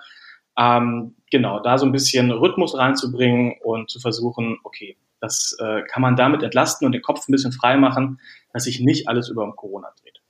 Ähm, 0.58 1.16
genau, 1.30 1.60
da 1.60 1.78
so 1.78 1.86
ein 1.86 1.92
bisschen 1.92 2.32
Rhythmus 2.32 2.78
reinzubringen 2.78 3.56
und 3.64 3.90
zu 3.90 4.00
versuchen, 4.00 4.58
okay, 4.64 4.98
das 5.20 5.58
äh, 5.60 5.82
kann 5.84 6.02
man 6.02 6.16
damit 6.16 6.42
entlasten 6.44 6.86
und 6.86 6.94
den 6.94 7.02
Kopf 7.02 7.28
ein 7.28 7.32
bisschen 7.32 7.52
frei 7.52 7.78
machen, 7.78 8.20
dass 8.54 8.64
sich 8.64 8.80
nicht 8.80 9.08
alles 9.08 9.30
über 9.30 9.52
Corona 9.56 9.90
dreht. 10.02 10.22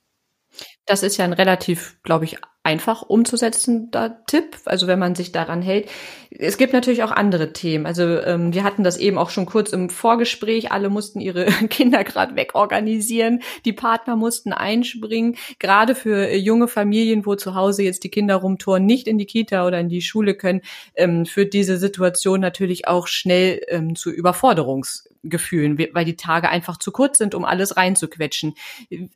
Das 0.86 1.02
ist 1.02 1.18
ja 1.18 1.24
ein 1.24 1.34
relativ, 1.34 1.98
glaube 2.02 2.24
ich, 2.24 2.38
einfach 2.68 3.00
umzusetzender 3.00 4.18
Tipp, 4.26 4.58
also 4.66 4.86
wenn 4.86 4.98
man 4.98 5.14
sich 5.14 5.32
daran 5.32 5.62
hält. 5.62 5.88
Es 6.30 6.58
gibt 6.58 6.74
natürlich 6.74 7.02
auch 7.02 7.10
andere 7.10 7.54
Themen. 7.54 7.86
Also 7.86 8.02
ähm, 8.20 8.52
wir 8.52 8.62
hatten 8.62 8.84
das 8.84 8.98
eben 8.98 9.16
auch 9.16 9.30
schon 9.30 9.46
kurz 9.46 9.72
im 9.72 9.88
Vorgespräch. 9.88 10.70
Alle 10.70 10.90
mussten 10.90 11.18
ihre 11.18 11.46
Kinder 11.70 12.04
gerade 12.04 12.36
wegorganisieren, 12.36 13.40
die 13.64 13.72
Partner 13.72 14.16
mussten 14.16 14.52
einspringen. 14.52 15.36
Gerade 15.58 15.94
für 15.94 16.30
junge 16.34 16.68
Familien, 16.68 17.24
wo 17.24 17.36
zu 17.36 17.54
Hause 17.54 17.84
jetzt 17.84 18.04
die 18.04 18.10
Kinder 18.10 18.36
rumtoren, 18.36 18.84
nicht 18.84 19.08
in 19.08 19.16
die 19.16 19.24
Kita 19.24 19.66
oder 19.66 19.80
in 19.80 19.88
die 19.88 20.02
Schule 20.02 20.34
können, 20.34 20.60
ähm, 20.94 21.24
führt 21.24 21.54
diese 21.54 21.78
Situation 21.78 22.38
natürlich 22.38 22.86
auch 22.86 23.06
schnell 23.06 23.62
ähm, 23.68 23.96
zu 23.96 24.10
Überforderungs 24.10 25.07
Gefühlen, 25.22 25.78
weil 25.92 26.04
die 26.04 26.16
Tage 26.16 26.48
einfach 26.48 26.78
zu 26.78 26.92
kurz 26.92 27.18
sind, 27.18 27.34
um 27.34 27.44
alles 27.44 27.76
reinzuquetschen. 27.76 28.54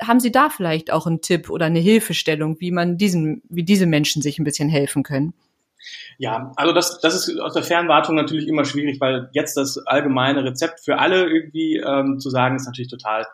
Haben 0.00 0.20
Sie 0.20 0.32
da 0.32 0.50
vielleicht 0.50 0.92
auch 0.92 1.06
einen 1.06 1.20
Tipp 1.20 1.50
oder 1.50 1.66
eine 1.66 1.80
Hilfestellung, 1.80 2.60
wie 2.60 2.70
man 2.70 2.96
diesen, 2.96 3.42
wie 3.48 3.64
diese 3.64 3.86
Menschen 3.86 4.22
sich 4.22 4.38
ein 4.38 4.44
bisschen 4.44 4.68
helfen 4.68 5.02
können? 5.02 5.34
Ja, 6.18 6.52
also 6.56 6.72
das, 6.72 7.00
das 7.00 7.14
ist 7.14 7.40
aus 7.40 7.54
der 7.54 7.62
Fernwartung 7.62 8.14
natürlich 8.14 8.46
immer 8.46 8.64
schwierig, 8.64 9.00
weil 9.00 9.28
jetzt 9.32 9.56
das 9.56 9.78
allgemeine 9.78 10.44
Rezept 10.44 10.80
für 10.80 10.98
alle 10.98 11.26
irgendwie 11.28 11.78
ähm, 11.78 12.18
zu 12.20 12.30
sagen, 12.30 12.56
ist 12.56 12.66
natürlich 12.66 12.90
total 12.90 13.26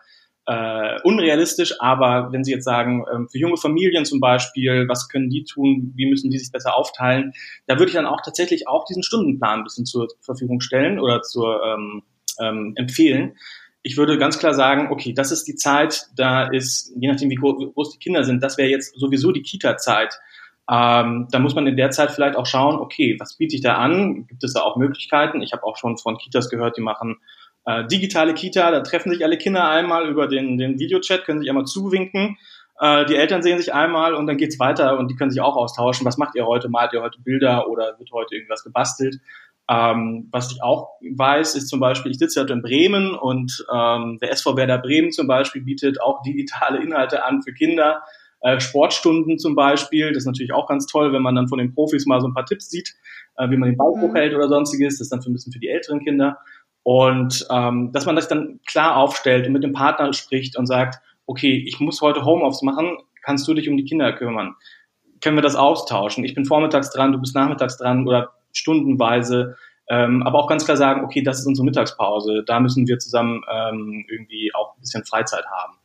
äh, 0.47 0.99
unrealistisch. 1.03 1.75
Aber 1.81 2.33
wenn 2.33 2.45
Sie 2.45 2.53
jetzt 2.53 2.65
sagen, 2.65 3.05
ähm, 3.13 3.29
für 3.29 3.39
junge 3.39 3.59
Familien 3.59 4.05
zum 4.05 4.21
Beispiel, 4.21 4.89
was 4.89 5.09
können 5.09 5.29
die 5.29 5.45
tun, 5.45 5.93
wie 5.95 6.09
müssen 6.09 6.31
die 6.31 6.39
sich 6.39 6.51
besser 6.51 6.75
aufteilen, 6.75 7.33
da 7.67 7.75
würde 7.75 7.91
ich 7.91 7.95
dann 7.97 8.07
auch 8.07 8.23
tatsächlich 8.25 8.67
auch 8.67 8.85
diesen 8.87 9.03
Stundenplan 9.03 9.61
ein 9.61 9.65
bisschen 9.65 9.85
zur 9.85 10.09
Verfügung 10.21 10.61
stellen 10.61 10.99
oder 10.99 11.23
zur 11.23 11.63
ähm, 11.63 12.03
ähm, 12.41 12.73
empfehlen. 12.77 13.37
Ich 13.83 13.97
würde 13.97 14.19
ganz 14.19 14.39
klar 14.39 14.55
sagen, 14.55 14.89
okay, 14.91 15.13
das 15.13 15.31
ist 15.31 15.45
die 15.45 15.55
Zeit, 15.55 16.09
da 16.17 16.49
ist, 16.49 16.93
je 16.99 17.09
nachdem 17.09 17.31
wie 17.31 17.37
groß 17.37 17.93
die 17.93 17.99
Kinder 17.99 18.25
sind, 18.25 18.43
das 18.43 18.59
wäre 18.59 18.69
jetzt 18.69 18.99
sowieso 18.99 19.33
die 19.33 19.43
Kita-Zeit. 19.43 20.19
Ähm, 20.71 21.29
da 21.31 21.39
muss 21.39 21.55
man 21.55 21.67
in 21.67 21.77
der 21.77 21.91
Zeit 21.91 22.11
vielleicht 22.11 22.37
auch 22.37 22.45
schauen, 22.45 22.79
okay, 22.79 23.17
was 23.19 23.37
biete 23.37 23.57
ich 23.57 23.63
da 23.63 23.77
an? 23.77 24.27
Gibt 24.27 24.45
es 24.45 24.53
da 24.53 24.61
auch 24.61 24.77
Möglichkeiten? 24.77 25.41
Ich 25.41 25.53
habe 25.53 25.63
auch 25.65 25.79
schon 25.79 25.97
von 25.97 26.19
Kitas 26.19 26.51
gehört, 26.51 26.77
die 26.77 26.83
machen 26.83 27.17
äh, 27.65 27.87
digitale 27.87 28.35
Kita, 28.35 28.71
da 28.71 28.81
treffen 28.81 29.11
sich 29.11 29.25
alle 29.25 29.39
Kinder 29.39 29.69
einmal 29.69 30.09
über 30.09 30.27
den, 30.27 30.59
den 30.59 30.79
Videochat, 30.79 31.25
können 31.25 31.41
sich 31.41 31.49
einmal 31.49 31.65
zuwinken 31.65 32.37
Äh, 32.81 33.07
die 33.07 33.17
Eltern 33.17 33.43
sehen 33.43 33.59
sich 33.59 33.75
einmal 33.75 34.15
und 34.15 34.27
dann 34.27 34.37
geht's 34.37 34.59
weiter 34.61 34.99
und 34.99 35.11
die 35.11 35.17
können 35.17 35.31
sich 35.31 35.41
auch 35.41 35.57
austauschen. 35.57 36.07
Was 36.07 36.17
macht 36.17 36.37
ihr 36.37 36.47
heute? 36.47 36.69
Malt 36.69 36.93
ihr 36.93 37.03
heute 37.03 37.21
Bilder 37.21 37.69
oder 37.69 37.99
wird 37.99 38.13
heute 38.13 38.37
irgendwas 38.37 38.63
gebastelt? 38.63 39.17
Ähm, 39.71 40.29
was 40.33 40.51
ich 40.51 40.63
auch 40.63 40.89
weiß, 41.17 41.55
ist 41.55 41.69
zum 41.69 41.79
Beispiel, 41.79 42.11
ich 42.11 42.19
sitze 42.19 42.41
ja 42.41 42.47
in 42.47 42.63
Bremen 42.63 43.15
und 43.15 43.67
ähm, 43.73 44.19
der 44.21 44.33
SV 44.33 44.57
Werder 44.57 44.79
Bremen 44.79 45.13
zum 45.13 45.27
Beispiel 45.27 45.63
bietet 45.63 46.01
auch 46.01 46.23
digitale 46.23 46.83
Inhalte 46.83 47.25
an 47.25 47.43
für 47.43 47.53
Kinder. 47.53 48.03
Äh, 48.41 48.61
Sportstunden 48.61 49.39
zum 49.39 49.55
Beispiel, 49.55 50.09
das 50.09 50.19
ist 50.19 50.27
natürlich 50.27 50.53
auch 50.53 50.69
ganz 50.69 50.87
toll, 50.87 51.13
wenn 51.13 51.23
man 51.23 51.35
dann 51.35 51.49
von 51.49 51.59
den 51.59 51.75
Profis 51.75 52.07
mal 52.07 52.21
so 52.21 52.29
ein 52.29 52.35
paar 52.35 52.47
Tipps 52.47 52.71
sieht, 52.71 52.95
äh, 53.37 53.51
wie 53.51 53.57
man 53.57 53.69
den 53.69 53.77
Ball 53.77 53.93
mhm. 53.95 54.03
hochhält 54.03 54.35
oder 54.35 54.49
sonstiges. 54.49 54.95
Das 54.95 55.07
ist 55.07 55.13
dann 55.13 55.23
für 55.23 55.31
ein 55.31 55.35
bisschen 55.35 55.53
für 55.53 55.59
die 55.59 55.69
älteren 55.69 56.03
Kinder. 56.03 56.39
Und 56.83 57.47
ähm, 57.51 57.93
dass 57.93 58.07
man 58.07 58.17
das 58.17 58.29
dann 58.29 58.61
klar 58.67 58.97
aufstellt 58.97 59.47
und 59.47 59.53
mit 59.53 59.65
dem 59.65 59.75
Partner 59.75 60.13
spricht 60.15 60.57
und 60.57 60.67
sagt, 60.67 61.03
okay, 61.27 61.63
ich 61.67 61.79
muss 61.81 62.01
heute 62.01 62.25
Homeoffice 62.25 62.63
machen, 62.63 62.97
kannst 63.23 63.47
du 63.47 63.53
dich 63.53 63.69
um 63.69 63.77
die 63.77 63.85
Kinder 63.85 64.15
kümmern? 64.15 64.55
Können 65.21 65.37
wir 65.37 65.43
das 65.43 65.57
austauschen? 65.57 66.25
Ich 66.25 66.35
bin 66.35 66.47
vormittags 66.47 66.91
dran, 66.91 67.13
du 67.13 67.19
bist 67.19 67.35
nachmittags 67.35 67.77
dran 67.77 68.09
oder 68.09 68.31
stundenweise. 68.59 69.57
Ähm, 69.89 70.23
aber 70.23 70.39
auch 70.39 70.49
ganz 70.49 70.65
klar 70.65 70.77
sagen, 70.77 71.05
okay, 71.05 71.23
das 71.23 71.41
ist 71.41 71.47
unsere 71.47 71.65
Mittagspause, 71.65 72.43
da 72.47 72.61
müssen 72.61 72.87
wir 72.87 72.99
zusammen 72.99 73.43
ähm, 73.51 74.05
irgendwie 74.11 74.53
auch 74.55 74.75
ein 74.77 74.81
bisschen 74.81 75.05
Freizeit 75.05 75.47
haben. 75.47 75.79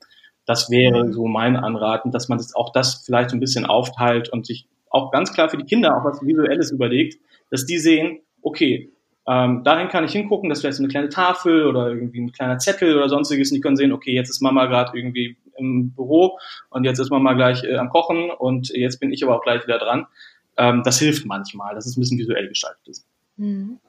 Das 0.46 0.70
wäre 0.70 1.06
mhm. 1.06 1.14
so 1.14 1.26
mein 1.26 1.56
Anraten, 1.56 2.12
dass 2.12 2.28
man 2.28 2.38
das, 2.38 2.54
auch 2.54 2.74
das 2.74 3.04
vielleicht 3.06 3.30
so 3.30 3.38
ein 3.38 3.40
bisschen 3.40 3.66
aufteilt 3.66 4.28
und 4.30 4.46
sich 4.46 4.68
auch 4.90 5.12
ganz 5.12 5.34
klar 5.34 5.50
für 5.50 5.58
die 5.58 5.66
Kinder 5.66 5.96
auch 5.96 6.04
was 6.04 6.22
Visuelles 6.22 6.72
überlegt, 6.72 7.18
dass 7.50 7.66
die 7.66 7.78
sehen, 7.78 8.20
okay, 8.42 8.92
ähm, 9.26 9.64
dahin 9.64 9.88
kann 9.88 10.04
ich 10.04 10.12
hingucken, 10.12 10.50
das 10.50 10.58
ist 10.58 10.62
vielleicht 10.64 10.78
so 10.78 10.84
eine 10.84 10.92
kleine 10.92 11.10
Tafel 11.10 11.66
oder 11.66 11.88
irgendwie 11.88 12.22
ein 12.22 12.32
kleiner 12.34 12.58
Zettel 12.58 12.98
oder 12.98 13.08
sonstiges 13.08 13.52
und 13.52 13.56
die 13.56 13.62
können 13.62 13.78
sehen, 13.78 13.94
okay, 13.94 14.14
jetzt 14.14 14.30
ist 14.30 14.42
Mama 14.42 14.66
gerade 14.66 14.98
irgendwie 14.98 15.38
im 15.58 15.94
Büro 15.94 16.38
und 16.70 16.84
jetzt 16.84 17.00
ist 17.00 17.10
Mama 17.10 17.34
gleich 17.34 17.64
äh, 17.64 17.78
am 17.78 17.90
Kochen 17.90 18.32
und 18.32 18.70
jetzt 18.70 19.00
bin 19.00 19.14
ich 19.14 19.24
aber 19.24 19.38
auch 19.38 19.44
gleich 19.44 19.64
wieder 19.64 19.80
dran. 19.80 20.08
Ähm, 20.58 20.84
das 20.84 21.00
hilft 21.00 21.26
manchmal, 21.26 21.76
dass 21.76 21.86
es 21.86 21.98
ein 21.98 22.02
bisschen 22.02 22.18
visuell 22.18 22.48
gestaltet 22.48 22.88
ist. 22.88 23.06
Mhm. 23.38 23.80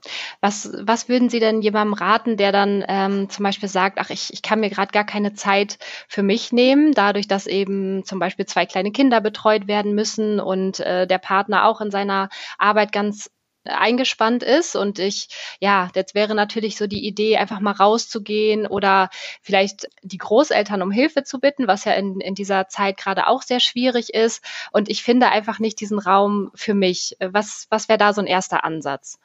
Was, 0.41 0.71
was 0.81 1.09
würden 1.09 1.29
Sie 1.29 1.39
denn 1.39 1.61
jemandem 1.61 1.93
raten, 1.95 2.39
der 2.39 2.51
dann 2.51 2.83
ähm, 2.89 3.29
zum 3.29 3.43
Beispiel 3.43 3.69
sagt, 3.69 3.99
ach, 3.99 4.09
ich, 4.09 4.33
ich 4.33 4.41
kann 4.41 4.61
mir 4.61 4.71
gerade 4.71 4.93
gar 4.93 5.05
keine 5.05 5.35
Zeit 5.35 5.79
für 6.09 6.23
mich 6.23 6.51
nehmen, 6.51 6.93
dadurch, 6.93 7.29
dass 7.29 7.47
eben 7.47 8.05
zum 8.05 8.19
Beispiel 8.19 8.47
zwei 8.47 8.65
kleine 8.65 8.91
Kinder 8.91 9.21
betreut 9.21 9.69
werden 9.69 9.95
müssen 9.95 10.41
und 10.41 10.81
äh, 10.81 11.07
der 11.07 11.19
Partner 11.19 11.67
auch 11.67 11.83
in 11.83 11.91
seiner 11.91 12.31
Arbeit 12.59 12.93
ganz 12.93 13.31
eingespannt 13.65 14.43
ist 14.43 14.77
und 14.77 14.99
ich, 14.99 15.29
ja, 15.61 15.91
jetzt 15.95 16.15
wäre 16.15 16.35
natürlich 16.35 16.77
so 16.77 16.87
die 16.87 17.07
Idee, 17.07 17.37
einfach 17.37 17.61
mal 17.61 17.73
rauszugehen 17.73 18.67
oder 18.67 19.09
vielleicht 19.43 19.89
die 20.03 20.19
Großeltern 20.19 20.83
um 20.83 20.91
Hilfe 20.91 21.25
zu 21.25 21.41
bitten, 21.41 21.67
was 21.67 21.85
ja 21.85 21.93
in, 21.93 22.21
in 22.21 22.35
dieser 22.35 22.69
Zeit 22.69 22.97
gerade 22.97 23.27
auch 23.27 23.43
sehr 23.43 23.61
schwierig 23.61 24.15
ist. 24.15 24.45
Und 24.73 24.89
ich 24.89 25.03
finde 25.03 25.29
einfach 25.29 25.59
nicht 25.59 25.81
diesen 25.81 25.99
Raum 25.99 26.51
für 26.55 26.75
mich. 26.75 27.17
Was, 27.21 27.67
was 27.71 27.89
wäre 27.89 27.99
da 27.99 28.13
so 28.13 28.21
ein 28.21 28.27
erster 28.27 28.65
Ansatz? 28.65 29.19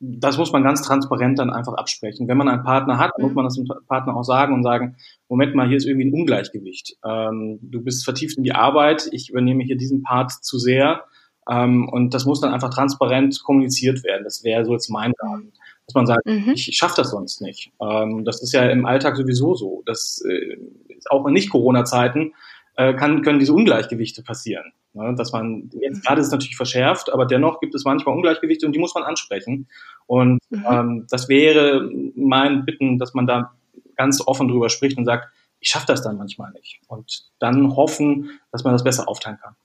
Das 0.00 0.38
muss 0.38 0.52
man 0.52 0.62
ganz 0.62 0.82
transparent 0.82 1.38
dann 1.38 1.50
einfach 1.50 1.74
absprechen. 1.74 2.28
Wenn 2.28 2.38
man 2.38 2.48
einen 2.48 2.62
Partner 2.62 2.98
hat, 2.98 3.18
muss 3.18 3.34
man 3.34 3.44
das 3.44 3.56
dem 3.56 3.66
Partner 3.88 4.16
auch 4.16 4.22
sagen 4.22 4.54
und 4.54 4.62
sagen, 4.62 4.96
Moment 5.28 5.54
mal, 5.54 5.66
hier 5.66 5.76
ist 5.76 5.86
irgendwie 5.86 6.06
ein 6.06 6.14
Ungleichgewicht. 6.14 6.96
Ähm, 7.04 7.58
du 7.60 7.82
bist 7.82 8.04
vertieft 8.04 8.38
in 8.38 8.44
die 8.44 8.54
Arbeit, 8.54 9.08
ich 9.12 9.30
übernehme 9.30 9.64
hier 9.64 9.76
diesen 9.76 10.02
Part 10.02 10.32
zu 10.32 10.58
sehr 10.58 11.04
ähm, 11.48 11.88
und 11.88 12.14
das 12.14 12.24
muss 12.26 12.40
dann 12.40 12.52
einfach 12.52 12.70
transparent 12.70 13.42
kommuniziert 13.42 14.04
werden. 14.04 14.24
Das 14.24 14.44
wäre 14.44 14.64
so 14.64 14.72
jetzt 14.72 14.90
mein 14.90 15.12
Rahmen. 15.20 15.52
Dass 15.86 15.94
man 15.94 16.06
sagt, 16.06 16.26
mhm. 16.26 16.52
ich 16.54 16.76
schaffe 16.76 16.96
das 16.98 17.10
sonst 17.10 17.40
nicht. 17.40 17.72
Ähm, 17.80 18.24
das 18.24 18.42
ist 18.42 18.52
ja 18.52 18.68
im 18.68 18.84
Alltag 18.84 19.16
sowieso 19.16 19.54
so. 19.54 19.82
Das 19.86 20.22
äh, 20.28 20.58
ist 20.88 21.10
auch 21.10 21.26
in 21.26 21.32
Nicht-Corona-Zeiten 21.32 22.34
äh, 22.76 22.94
kann, 22.94 23.22
können 23.22 23.38
diese 23.38 23.54
Ungleichgewichte 23.54 24.22
passieren. 24.22 24.72
Ne? 24.92 25.14
Dass 25.16 25.32
man, 25.32 25.70
jetzt 25.80 26.04
gerade 26.04 26.20
ist 26.20 26.28
es 26.28 26.32
natürlich 26.32 26.56
verschärft, 26.56 27.10
aber 27.10 27.24
dennoch 27.24 27.60
gibt 27.60 27.74
es 27.74 27.84
manchmal 27.84 28.14
Ungleichgewichte 28.14 28.66
und 28.66 28.72
die 28.72 28.78
muss 28.78 28.94
man 28.94 29.04
ansprechen. 29.04 29.68
Und 30.06 30.40
mhm. 30.50 30.64
ähm, 30.70 31.06
das 31.10 31.28
wäre 31.28 31.90
mein 32.14 32.66
Bitten, 32.66 32.98
dass 32.98 33.14
man 33.14 33.26
da 33.26 33.54
ganz 33.96 34.22
offen 34.26 34.48
drüber 34.48 34.68
spricht 34.68 34.98
und 34.98 35.06
sagt, 35.06 35.28
ich 35.60 35.70
schaffe 35.70 35.86
das 35.86 36.02
dann 36.02 36.18
manchmal 36.18 36.52
nicht. 36.52 36.80
Und 36.86 37.30
dann 37.38 37.74
hoffen, 37.74 38.38
dass 38.52 38.62
man 38.62 38.74
das 38.74 38.84
besser 38.84 39.08
aufteilen 39.08 39.38
kann. 39.42 39.56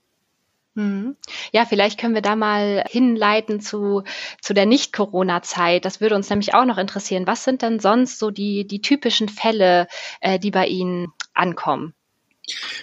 Mhm. 0.75 1.17
Ja, 1.51 1.65
vielleicht 1.65 1.99
können 1.99 2.15
wir 2.15 2.21
da 2.21 2.35
mal 2.35 2.83
hinleiten 2.87 3.61
zu, 3.61 4.03
zu 4.41 4.53
der 4.53 4.65
Nicht-Corona-Zeit. 4.65 5.85
Das 5.85 6.01
würde 6.01 6.15
uns 6.15 6.29
nämlich 6.29 6.55
auch 6.55 6.65
noch 6.65 6.77
interessieren. 6.77 7.27
Was 7.27 7.43
sind 7.43 7.61
denn 7.61 7.79
sonst 7.79 8.17
so 8.17 8.31
die, 8.31 8.65
die 8.65 8.81
typischen 8.81 9.29
Fälle, 9.29 9.87
äh, 10.19 10.39
die 10.39 10.51
bei 10.51 10.65
Ihnen 10.65 11.13
ankommen? 11.33 11.93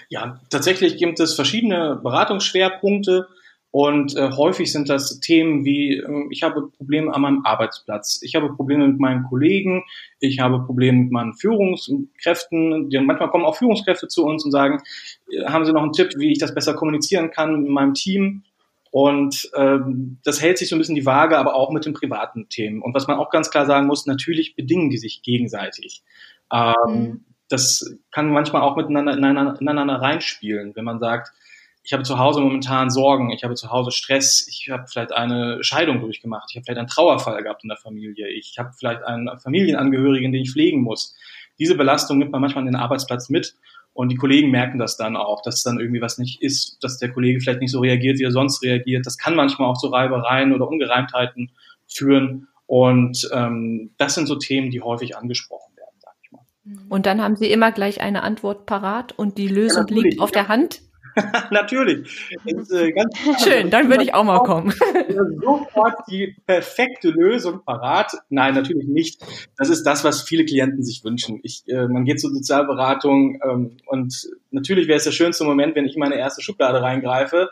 Ja, 0.09 0.40
tatsächlich 0.50 0.97
gibt 0.97 1.20
es 1.20 1.35
verschiedene 1.35 2.00
Beratungsschwerpunkte. 2.02 3.28
Und 3.73 4.17
äh, 4.17 4.31
häufig 4.33 4.73
sind 4.73 4.89
das 4.89 5.21
Themen 5.21 5.65
wie, 5.65 5.99
äh, 5.99 6.27
ich 6.31 6.43
habe 6.43 6.69
Probleme 6.77 7.15
an 7.15 7.23
meinem 7.23 7.45
Arbeitsplatz, 7.45 8.21
ich 8.23 8.35
habe 8.35 8.53
Probleme 8.53 8.89
mit 8.89 8.99
meinen 8.99 9.25
Kollegen, 9.25 9.85
ich 10.19 10.41
habe 10.41 10.65
Probleme 10.65 10.99
mit 10.99 11.12
meinen 11.12 11.35
Führungskräften. 11.35 12.91
Die, 12.91 12.99
manchmal 12.99 13.31
kommen 13.31 13.45
auch 13.45 13.57
Führungskräfte 13.57 14.09
zu 14.09 14.25
uns 14.25 14.45
und 14.45 14.50
sagen, 14.50 14.83
äh, 15.31 15.45
haben 15.45 15.65
Sie 15.65 15.73
noch 15.73 15.83
einen 15.83 15.93
Tipp, 15.93 16.15
wie 16.17 16.33
ich 16.33 16.39
das 16.39 16.55
besser 16.55 16.75
kommunizieren 16.75 17.31
kann 17.31 17.62
mit 17.62 17.71
meinem 17.71 17.95
Team? 17.95 18.43
Und 18.91 19.49
ähm, 19.55 20.19
das 20.25 20.43
hält 20.43 20.59
sich 20.59 20.69
so 20.69 20.75
ein 20.75 20.81
bisschen 20.81 20.97
die 20.97 21.07
Waage, 21.07 21.39
aber 21.39 21.55
auch 21.55 21.71
mit 21.71 21.87
den 21.87 21.93
privaten 21.93 22.49
Themen. 22.49 22.83
Und 22.83 22.93
was 22.93 23.07
man 23.07 23.19
auch 23.19 23.31
ganz 23.31 23.50
klar 23.50 23.67
sagen 23.67 23.87
muss, 23.87 24.07
natürlich 24.07 24.57
bedingen 24.57 24.91
die 24.91 24.99
sich 24.99 25.23
gegenseitig. 25.23 26.03
Ähm, 26.53 26.75
mhm. 26.87 27.25
Das 27.49 27.99
kann 28.11 28.33
manchmal 28.33 28.62
auch 28.62 28.77
miteinander 28.77 29.17
ineinander, 29.17 29.61
ineinander 29.61 29.97
reinspielen, 29.97 30.75
wenn 30.75 30.85
man 30.85 30.99
sagt, 30.99 31.33
ich 31.82 31.92
habe 31.92 32.02
zu 32.02 32.18
Hause 32.18 32.40
momentan 32.40 32.90
Sorgen, 32.90 33.30
ich 33.30 33.42
habe 33.42 33.54
zu 33.54 33.70
Hause 33.70 33.90
Stress, 33.90 34.46
ich 34.49 34.68
habe 34.70 34.87
vielleicht 34.87 35.12
eine 35.12 35.62
Scheidung 35.64 36.00
durchgemacht, 36.00 36.49
ich 36.50 36.56
habe 36.56 36.64
vielleicht 36.64 36.78
einen 36.78 36.88
Trauerfall 36.88 37.42
gehabt 37.42 37.62
in 37.62 37.68
der 37.68 37.78
Familie, 37.78 38.28
ich 38.28 38.56
habe 38.58 38.70
vielleicht 38.78 39.02
einen 39.02 39.38
Familienangehörigen, 39.38 40.32
den 40.32 40.42
ich 40.42 40.52
pflegen 40.52 40.82
muss. 40.82 41.16
Diese 41.58 41.75
Belastung 41.75 42.18
nimmt 42.18 42.32
man 42.32 42.40
manchmal 42.40 42.62
in 42.62 42.72
den 42.72 42.80
Arbeitsplatz 42.80 43.28
mit 43.30 43.54
und 43.92 44.10
die 44.10 44.16
Kollegen 44.16 44.50
merken 44.50 44.78
das 44.78 44.96
dann 44.96 45.16
auch, 45.16 45.42
dass 45.42 45.62
dann 45.62 45.80
irgendwie 45.80 46.00
was 46.00 46.18
nicht 46.18 46.42
ist, 46.42 46.78
dass 46.82 46.99
der 46.99 47.12
Kollege 47.12 47.40
vielleicht 47.40 47.60
nicht 47.60 47.72
so 47.72 47.80
reagiert, 47.80 48.18
wie 48.18 48.25
er 48.25 48.30
sonst 48.30 48.62
reagiert. 48.62 49.06
Das 49.06 49.18
kann 49.18 49.34
manchmal 49.34 49.68
auch 49.68 49.78
zu 49.78 49.88
Reibereien 49.88 50.52
oder 50.52 50.68
Ungereimtheiten 50.68 51.50
führen. 51.87 52.49
Und 52.66 53.28
ähm, 53.32 53.90
das 53.99 54.14
sind 54.14 54.26
so 54.26 54.37
Themen, 54.37 54.70
die 54.70 54.80
häufig 54.80 55.16
angesprochen 55.16 55.76
werden, 55.76 55.96
sag 55.99 56.14
ich 56.22 56.30
mal. 56.30 56.46
Und 56.88 57.06
dann 57.06 57.20
haben 57.20 57.34
Sie 57.34 57.50
immer 57.50 57.72
gleich 57.72 58.00
eine 58.00 58.22
Antwort 58.22 58.64
parat 58.64 59.12
und 59.12 59.38
die 59.38 59.49
Lösung 59.49 59.87
ja, 59.88 59.94
liegt 59.96 60.20
auf 60.20 60.30
der 60.30 60.46
Hand? 60.46 60.82
Natürlich. 61.50 62.29
Ist, 62.45 62.73
äh, 62.73 62.93
Schön, 63.45 63.71
dann 63.71 63.88
würde 63.88 64.05
ich 64.05 64.14
auch 64.14 64.25
mal 64.25 64.40
kommen. 64.40 64.73
Sofort 65.43 65.95
die 66.11 66.37
perfekte 66.47 67.11
Lösung 67.11 67.64
parat. 67.64 68.12
Nein, 68.29 68.55
natürlich 68.55 68.87
nicht. 68.87 69.23
Das 69.57 69.69
ist 69.69 69.85
das, 69.85 70.05
was 70.05 70.23
viele 70.23 70.45
Klienten 70.45 70.83
sich 70.83 71.05
wünschen. 71.05 71.40
Ich, 71.43 71.62
äh, 71.69 71.87
man 71.88 72.05
geht 72.05 72.21
zur 72.21 72.31
Sozialberatung 72.31 73.40
ähm, 73.45 73.76
und 73.87 74.29
natürlich 74.50 74.88
wäre 74.88 74.99
es 74.99 75.05
der 75.05 75.12
schönste 75.12 75.45
Moment, 75.45 75.75
wenn 75.75 75.87
ich 75.87 75.95
in 75.95 76.00
meine 76.00 76.17
erste 76.17 76.43
Schublade 76.43 76.83
reingreife, 76.83 77.50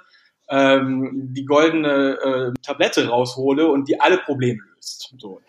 ähm, 0.48 1.10
die 1.34 1.44
goldene 1.44 2.18
äh, 2.22 2.52
Tablette 2.62 3.08
raushole 3.08 3.68
und 3.68 3.88
die 3.88 4.00
alle 4.00 4.18
Probleme 4.18 4.60
löst. 4.74 5.14
So. 5.18 5.40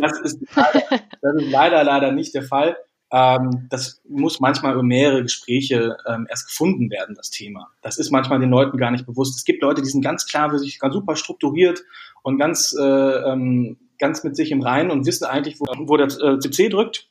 das, 0.00 0.20
ist 0.20 0.40
leider, 0.54 0.82
das 1.20 1.34
ist 1.36 1.50
leider, 1.50 1.84
leider 1.84 2.12
nicht 2.12 2.34
der 2.34 2.42
Fall. 2.42 2.76
Ähm, 3.10 3.68
das 3.70 4.02
muss 4.06 4.40
manchmal 4.40 4.74
über 4.74 4.82
mehrere 4.82 5.22
Gespräche 5.22 5.96
ähm, 6.06 6.26
erst 6.28 6.48
gefunden 6.48 6.90
werden, 6.90 7.14
das 7.14 7.30
Thema. 7.30 7.70
Das 7.80 7.98
ist 7.98 8.10
manchmal 8.10 8.38
den 8.38 8.50
Leuten 8.50 8.76
gar 8.76 8.90
nicht 8.90 9.06
bewusst. 9.06 9.36
Es 9.36 9.44
gibt 9.44 9.62
Leute, 9.62 9.80
die 9.80 9.88
sind 9.88 10.02
ganz 10.02 10.26
klar 10.26 10.50
für 10.50 10.58
sich, 10.58 10.78
ganz 10.78 10.94
super 10.94 11.16
strukturiert 11.16 11.84
und 12.22 12.38
ganz, 12.38 12.74
äh, 12.78 12.82
ähm, 12.84 13.78
ganz 13.98 14.24
mit 14.24 14.36
sich 14.36 14.50
im 14.50 14.60
Reinen 14.60 14.90
und 14.90 15.06
wissen 15.06 15.24
eigentlich, 15.24 15.58
wo, 15.58 15.66
wo 15.66 15.96
der 15.96 16.06
äh, 16.06 16.38
CC 16.38 16.68
drückt. 16.68 17.08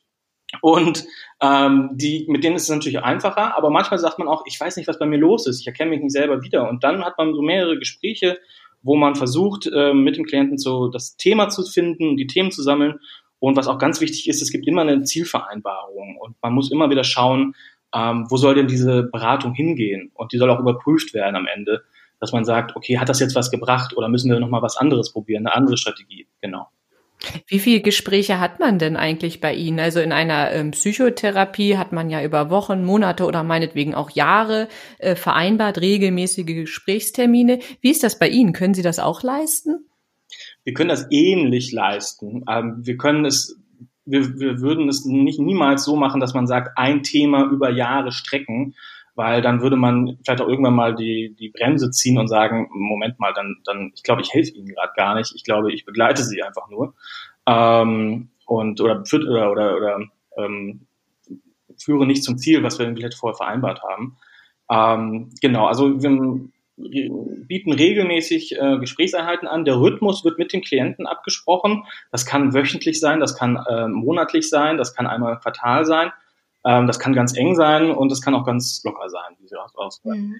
Und 0.62 1.04
ähm, 1.42 1.90
die, 1.92 2.24
mit 2.28 2.42
denen 2.42 2.56
ist 2.56 2.62
es 2.62 2.68
natürlich 2.70 3.02
einfacher, 3.02 3.56
aber 3.56 3.68
manchmal 3.68 3.98
sagt 3.98 4.18
man 4.18 4.28
auch, 4.28 4.44
ich 4.46 4.58
weiß 4.58 4.76
nicht, 4.76 4.88
was 4.88 4.98
bei 4.98 5.04
mir 5.04 5.18
los 5.18 5.46
ist, 5.46 5.60
ich 5.60 5.66
erkenne 5.66 5.90
mich 5.90 6.00
nicht 6.00 6.12
selber 6.12 6.42
wieder. 6.42 6.68
Und 6.68 6.84
dann 6.84 7.04
hat 7.04 7.18
man 7.18 7.34
so 7.34 7.42
mehrere 7.42 7.78
Gespräche, 7.78 8.38
wo 8.82 8.96
man 8.96 9.14
versucht, 9.16 9.66
äh, 9.66 9.92
mit 9.92 10.16
dem 10.16 10.24
Klienten 10.24 10.56
so 10.56 10.88
das 10.88 11.16
Thema 11.16 11.48
zu 11.48 11.64
finden, 11.64 12.16
die 12.16 12.26
Themen 12.26 12.50
zu 12.50 12.62
sammeln 12.62 13.00
und 13.40 13.56
was 13.56 13.68
auch 13.68 13.78
ganz 13.78 14.00
wichtig 14.00 14.28
ist, 14.28 14.42
es 14.42 14.50
gibt 14.50 14.66
immer 14.66 14.82
eine 14.82 15.02
Zielvereinbarung 15.02 16.16
und 16.18 16.36
man 16.42 16.52
muss 16.52 16.70
immer 16.70 16.90
wieder 16.90 17.04
schauen, 17.04 17.54
ähm, 17.94 18.26
wo 18.28 18.36
soll 18.36 18.54
denn 18.54 18.66
diese 18.66 19.04
Beratung 19.04 19.54
hingehen? 19.54 20.10
Und 20.14 20.32
die 20.32 20.38
soll 20.38 20.50
auch 20.50 20.60
überprüft 20.60 21.14
werden 21.14 21.36
am 21.36 21.46
Ende, 21.46 21.82
dass 22.20 22.32
man 22.32 22.44
sagt, 22.44 22.76
okay, 22.76 22.98
hat 22.98 23.08
das 23.08 23.20
jetzt 23.20 23.34
was 23.34 23.50
gebracht 23.50 23.96
oder 23.96 24.08
müssen 24.08 24.30
wir 24.30 24.40
nochmal 24.40 24.62
was 24.62 24.76
anderes 24.76 25.12
probieren, 25.12 25.46
eine 25.46 25.54
andere 25.54 25.76
Strategie? 25.76 26.26
Genau. 26.40 26.68
Wie 27.48 27.58
viele 27.58 27.80
Gespräche 27.80 28.38
hat 28.38 28.60
man 28.60 28.78
denn 28.78 28.96
eigentlich 28.96 29.40
bei 29.40 29.52
Ihnen? 29.52 29.80
Also 29.80 30.00
in 30.00 30.12
einer 30.12 30.52
ähm, 30.52 30.70
Psychotherapie 30.70 31.76
hat 31.76 31.92
man 31.92 32.10
ja 32.10 32.22
über 32.22 32.48
Wochen, 32.48 32.84
Monate 32.84 33.24
oder 33.24 33.42
meinetwegen 33.42 33.94
auch 33.94 34.10
Jahre 34.10 34.68
äh, 34.98 35.16
vereinbart 35.16 35.80
regelmäßige 35.80 36.46
Gesprächstermine. 36.46 37.58
Wie 37.80 37.90
ist 37.90 38.04
das 38.04 38.20
bei 38.20 38.28
Ihnen? 38.28 38.52
Können 38.52 38.74
Sie 38.74 38.82
das 38.82 39.00
auch 39.00 39.22
leisten? 39.22 39.87
Wir 40.68 40.74
können 40.74 40.90
das 40.90 41.06
ähnlich 41.10 41.72
leisten. 41.72 42.44
Ähm, 42.46 42.84
wir 42.84 42.98
können 42.98 43.24
es, 43.24 43.58
wir, 44.04 44.38
wir 44.38 44.60
würden 44.60 44.86
es 44.90 45.06
nicht 45.06 45.40
niemals 45.40 45.82
so 45.82 45.96
machen, 45.96 46.20
dass 46.20 46.34
man 46.34 46.46
sagt, 46.46 46.76
ein 46.76 47.02
Thema 47.02 47.46
über 47.50 47.70
Jahre 47.70 48.12
strecken, 48.12 48.74
weil 49.14 49.40
dann 49.40 49.62
würde 49.62 49.76
man 49.76 50.18
vielleicht 50.22 50.42
auch 50.42 50.46
irgendwann 50.46 50.74
mal 50.74 50.94
die, 50.94 51.34
die 51.40 51.48
Bremse 51.48 51.90
ziehen 51.90 52.18
und 52.18 52.28
sagen, 52.28 52.68
Moment 52.70 53.18
mal, 53.18 53.32
dann, 53.32 53.56
dann 53.64 53.92
ich 53.94 54.02
glaube, 54.02 54.20
ich 54.20 54.34
helfe 54.34 54.50
Ihnen 54.50 54.68
gerade 54.68 54.92
gar 54.94 55.14
nicht, 55.14 55.34
ich 55.34 55.42
glaube, 55.42 55.72
ich 55.72 55.86
begleite 55.86 56.22
Sie 56.22 56.42
einfach 56.42 56.68
nur. 56.68 56.92
Ähm, 57.46 58.28
und 58.44 58.78
oder, 58.82 59.02
oder, 59.10 59.50
oder, 59.50 59.74
oder 59.74 60.00
ähm, 60.36 60.86
führe 61.78 62.06
nicht 62.06 62.24
zum 62.24 62.36
Ziel, 62.36 62.62
was 62.62 62.78
wir 62.78 62.84
irgendwie 62.84 63.08
vorher 63.16 63.38
vereinbart 63.38 63.82
haben. 63.82 64.18
Ähm, 64.70 65.30
genau, 65.40 65.64
also 65.64 66.02
wir 66.02 66.10
bieten 66.78 67.72
regelmäßig 67.72 68.56
äh, 68.56 68.78
Gesprächseinheiten 68.78 69.48
an. 69.48 69.64
Der 69.64 69.80
Rhythmus 69.80 70.24
wird 70.24 70.38
mit 70.38 70.52
dem 70.52 70.62
Klienten 70.62 71.06
abgesprochen. 71.06 71.84
Das 72.10 72.26
kann 72.26 72.54
wöchentlich 72.54 73.00
sein, 73.00 73.20
das 73.20 73.36
kann 73.36 73.56
äh, 73.56 73.88
monatlich 73.88 74.48
sein, 74.48 74.76
das 74.78 74.94
kann 74.94 75.06
einmal 75.06 75.34
im 75.34 75.40
Quartal 75.40 75.84
sein. 75.84 76.12
Ähm, 76.64 76.86
das 76.86 76.98
kann 76.98 77.14
ganz 77.14 77.36
eng 77.36 77.54
sein 77.54 77.90
und 77.90 78.10
das 78.10 78.22
kann 78.22 78.34
auch 78.34 78.44
ganz 78.44 78.82
locker 78.84 79.08
sein, 79.08 79.36
wie 79.38 79.48
sie 79.48 79.56
ausgehen. 79.74 80.28
Mhm. 80.28 80.38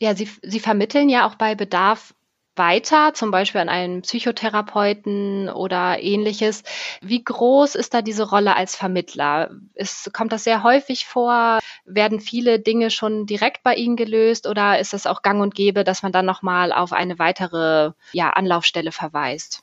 Ja, 0.00 0.14
Sie, 0.14 0.28
Sie 0.42 0.60
vermitteln 0.60 1.08
ja 1.08 1.26
auch 1.26 1.36
bei 1.36 1.54
Bedarf 1.54 2.14
weiter, 2.56 3.14
zum 3.14 3.30
Beispiel 3.30 3.60
an 3.60 3.68
einen 3.68 4.02
Psychotherapeuten 4.02 5.48
oder 5.48 6.02
ähnliches. 6.02 6.62
Wie 7.00 7.22
groß 7.22 7.74
ist 7.74 7.94
da 7.94 8.02
diese 8.02 8.28
Rolle 8.28 8.56
als 8.56 8.76
Vermittler? 8.76 9.50
Ist, 9.74 10.12
kommt 10.14 10.32
das 10.32 10.44
sehr 10.44 10.62
häufig 10.62 11.06
vor? 11.06 11.58
Werden 11.84 12.20
viele 12.20 12.60
Dinge 12.60 12.90
schon 12.90 13.26
direkt 13.26 13.62
bei 13.62 13.74
Ihnen 13.74 13.96
gelöst 13.96 14.46
oder 14.46 14.78
ist 14.78 14.94
es 14.94 15.06
auch 15.06 15.22
gang 15.22 15.42
und 15.42 15.54
gäbe, 15.54 15.84
dass 15.84 16.02
man 16.02 16.12
dann 16.12 16.26
nochmal 16.26 16.72
auf 16.72 16.92
eine 16.92 17.18
weitere 17.18 17.92
ja, 18.12 18.30
Anlaufstelle 18.30 18.92
verweist? 18.92 19.62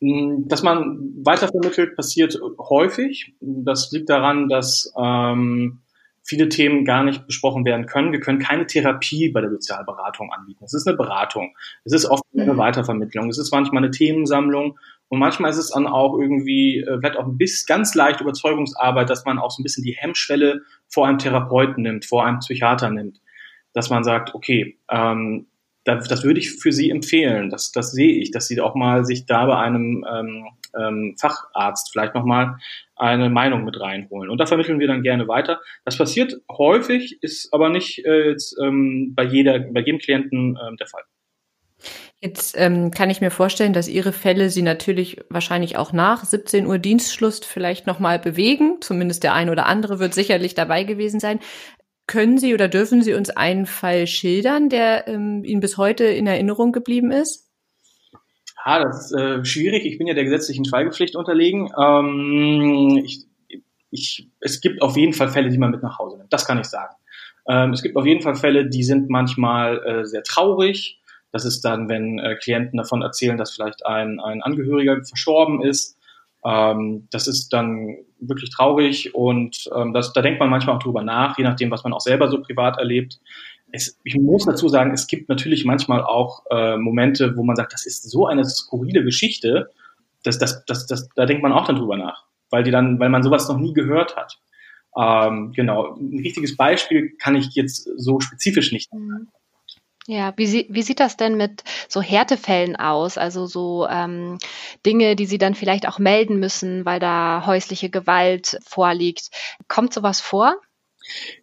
Hm, 0.00 0.48
dass 0.48 0.62
man 0.62 1.14
weitervermittelt, 1.24 1.96
passiert 1.96 2.38
häufig. 2.58 3.34
Das 3.40 3.90
liegt 3.92 4.10
daran, 4.10 4.48
dass 4.48 4.92
ähm, 4.98 5.80
viele 6.24 6.48
Themen 6.48 6.84
gar 6.84 7.04
nicht 7.04 7.26
besprochen 7.26 7.64
werden 7.64 7.86
können. 7.86 8.12
Wir 8.12 8.20
können 8.20 8.38
keine 8.38 8.66
Therapie 8.66 9.28
bei 9.28 9.42
der 9.42 9.50
Sozialberatung 9.50 10.32
anbieten. 10.32 10.64
Es 10.64 10.72
ist 10.72 10.88
eine 10.88 10.96
Beratung. 10.96 11.54
Es 11.84 11.92
ist 11.92 12.06
oft 12.06 12.24
eine 12.34 12.54
mhm. 12.54 12.56
Weitervermittlung. 12.56 13.28
Es 13.28 13.38
ist 13.38 13.52
manchmal 13.52 13.82
eine 13.82 13.90
Themensammlung. 13.90 14.78
Und 15.08 15.18
manchmal 15.18 15.50
ist 15.50 15.58
es 15.58 15.70
dann 15.70 15.86
auch 15.86 16.18
irgendwie, 16.18 16.80
äh, 16.80 16.98
vielleicht 16.98 17.18
auch 17.18 17.26
ein 17.26 17.36
bisschen 17.36 17.66
ganz 17.68 17.94
leicht 17.94 18.22
Überzeugungsarbeit, 18.22 19.10
dass 19.10 19.26
man 19.26 19.38
auch 19.38 19.50
so 19.50 19.60
ein 19.60 19.64
bisschen 19.64 19.84
die 19.84 19.96
Hemmschwelle 19.96 20.62
vor 20.88 21.06
einem 21.06 21.18
Therapeuten 21.18 21.82
nimmt, 21.82 22.06
vor 22.06 22.24
einem 22.24 22.38
Psychiater 22.38 22.90
nimmt. 22.90 23.20
Dass 23.74 23.90
man 23.90 24.02
sagt, 24.02 24.34
okay, 24.34 24.78
ähm, 24.90 25.46
das, 25.84 26.08
das 26.08 26.24
würde 26.24 26.40
ich 26.40 26.52
für 26.52 26.72
Sie 26.72 26.88
empfehlen. 26.88 27.50
Das, 27.50 27.70
das 27.70 27.92
sehe 27.92 28.14
ich, 28.14 28.30
dass 28.30 28.48
Sie 28.48 28.60
auch 28.62 28.74
mal 28.74 29.04
sich 29.04 29.26
da 29.26 29.44
bei 29.44 29.58
einem 29.58 30.06
ähm, 30.10 30.46
ähm, 30.78 31.16
Facharzt 31.20 31.90
vielleicht 31.92 32.14
nochmal 32.14 32.56
eine 32.96 33.30
Meinung 33.30 33.64
mit 33.64 33.80
reinholen. 33.80 34.30
Und 34.30 34.38
da 34.38 34.46
vermitteln 34.46 34.78
wir 34.78 34.88
dann 34.88 35.02
gerne 35.02 35.28
weiter. 35.28 35.60
Das 35.84 35.98
passiert 35.98 36.34
häufig, 36.50 37.22
ist 37.22 37.52
aber 37.52 37.68
nicht 37.68 38.04
äh, 38.04 38.30
jetzt, 38.30 38.56
ähm, 38.62 39.14
bei, 39.14 39.24
jeder, 39.24 39.58
bei 39.58 39.80
jedem 39.80 39.98
Klienten 39.98 40.58
ähm, 40.66 40.76
der 40.76 40.86
Fall. 40.86 41.02
Jetzt 42.20 42.54
ähm, 42.56 42.90
kann 42.90 43.10
ich 43.10 43.20
mir 43.20 43.30
vorstellen, 43.30 43.74
dass 43.74 43.88
Ihre 43.88 44.12
Fälle 44.12 44.48
Sie 44.48 44.62
natürlich 44.62 45.18
wahrscheinlich 45.28 45.76
auch 45.76 45.92
nach 45.92 46.24
17 46.24 46.66
Uhr 46.66 46.78
Dienstschluss 46.78 47.40
vielleicht 47.40 47.86
nochmal 47.86 48.18
bewegen. 48.18 48.78
Zumindest 48.80 49.24
der 49.24 49.34
ein 49.34 49.50
oder 49.50 49.66
andere 49.66 49.98
wird 49.98 50.14
sicherlich 50.14 50.54
dabei 50.54 50.84
gewesen 50.84 51.20
sein. 51.20 51.40
Können 52.06 52.38
Sie 52.38 52.54
oder 52.54 52.68
dürfen 52.68 53.02
Sie 53.02 53.14
uns 53.14 53.30
einen 53.30 53.66
Fall 53.66 54.06
schildern, 54.06 54.68
der 54.68 55.08
ähm, 55.08 55.42
Ihnen 55.44 55.60
bis 55.60 55.76
heute 55.76 56.04
in 56.04 56.26
Erinnerung 56.26 56.72
geblieben 56.72 57.10
ist? 57.10 57.43
Ja, 58.64 58.82
das 58.82 59.10
ist 59.10 59.12
äh, 59.12 59.44
schwierig. 59.44 59.84
Ich 59.84 59.98
bin 59.98 60.06
ja 60.06 60.14
der 60.14 60.24
gesetzlichen 60.24 60.64
Schweigepflicht 60.64 61.16
unterlegen. 61.16 61.70
Ähm, 61.80 63.02
ich, 63.04 63.26
ich, 63.90 64.28
es 64.40 64.60
gibt 64.60 64.80
auf 64.80 64.96
jeden 64.96 65.12
Fall 65.12 65.28
Fälle, 65.28 65.50
die 65.50 65.58
man 65.58 65.70
mit 65.70 65.82
nach 65.82 65.98
Hause 65.98 66.16
nimmt. 66.16 66.32
Das 66.32 66.46
kann 66.46 66.58
ich 66.58 66.66
sagen. 66.66 66.94
Ähm, 67.46 67.72
es 67.72 67.82
gibt 67.82 67.96
auf 67.96 68.06
jeden 68.06 68.22
Fall 68.22 68.34
Fälle, 68.34 68.68
die 68.68 68.82
sind 68.82 69.10
manchmal 69.10 69.82
äh, 69.84 70.04
sehr 70.06 70.22
traurig. 70.22 70.98
Das 71.30 71.44
ist 71.44 71.62
dann, 71.62 71.88
wenn 71.88 72.18
äh, 72.18 72.36
Klienten 72.36 72.78
davon 72.78 73.02
erzählen, 73.02 73.36
dass 73.36 73.52
vielleicht 73.52 73.84
ein, 73.84 74.20
ein 74.20 74.40
Angehöriger 74.40 75.02
verstorben 75.04 75.62
ist. 75.62 75.98
Ähm, 76.44 77.08
das 77.10 77.26
ist 77.26 77.52
dann 77.52 77.96
wirklich 78.20 78.50
traurig 78.50 79.14
und 79.14 79.68
ähm, 79.74 79.92
das, 79.92 80.12
da 80.12 80.22
denkt 80.22 80.40
man 80.40 80.48
manchmal 80.48 80.76
auch 80.76 80.82
drüber 80.82 81.02
nach, 81.02 81.36
je 81.36 81.44
nachdem, 81.44 81.70
was 81.70 81.84
man 81.84 81.92
auch 81.92 82.00
selber 82.00 82.28
so 82.28 82.40
privat 82.40 82.78
erlebt. 82.78 83.18
Es, 83.74 83.98
ich 84.04 84.14
muss 84.14 84.44
dazu 84.44 84.68
sagen, 84.68 84.92
es 84.92 85.08
gibt 85.08 85.28
natürlich 85.28 85.64
manchmal 85.64 86.04
auch 86.04 86.44
äh, 86.48 86.76
Momente, 86.76 87.36
wo 87.36 87.42
man 87.42 87.56
sagt, 87.56 87.72
das 87.72 87.86
ist 87.86 88.08
so 88.08 88.28
eine 88.28 88.44
skurrile 88.44 89.02
Geschichte, 89.02 89.68
dass, 90.22 90.38
dass, 90.38 90.64
dass, 90.64 90.86
dass, 90.86 91.08
da 91.16 91.26
denkt 91.26 91.42
man 91.42 91.52
auch 91.52 91.66
dann 91.66 91.74
drüber 91.74 91.96
nach, 91.96 92.24
weil 92.50 92.62
die 92.62 92.70
dann, 92.70 93.00
weil 93.00 93.08
man 93.08 93.24
sowas 93.24 93.48
noch 93.48 93.58
nie 93.58 93.72
gehört 93.72 94.14
hat. 94.16 94.38
Ähm, 94.96 95.52
genau, 95.56 95.96
ein 95.96 96.20
richtiges 96.20 96.56
Beispiel 96.56 97.16
kann 97.18 97.34
ich 97.34 97.56
jetzt 97.56 97.88
so 97.96 98.20
spezifisch 98.20 98.70
nicht. 98.70 98.92
Mhm. 98.92 99.26
Ja, 100.06 100.34
wie, 100.36 100.46
sie, 100.46 100.66
wie 100.68 100.82
sieht 100.82 101.00
das 101.00 101.16
denn 101.16 101.36
mit 101.36 101.64
so 101.88 102.00
Härtefällen 102.00 102.76
aus? 102.76 103.18
Also 103.18 103.46
so 103.46 103.88
ähm, 103.88 104.38
Dinge, 104.86 105.16
die 105.16 105.26
Sie 105.26 105.38
dann 105.38 105.54
vielleicht 105.54 105.88
auch 105.88 105.98
melden 105.98 106.38
müssen, 106.38 106.84
weil 106.84 107.00
da 107.00 107.44
häusliche 107.46 107.88
Gewalt 107.88 108.58
vorliegt. 108.64 109.30
Kommt 109.66 109.94
sowas 109.94 110.20
vor? 110.20 110.60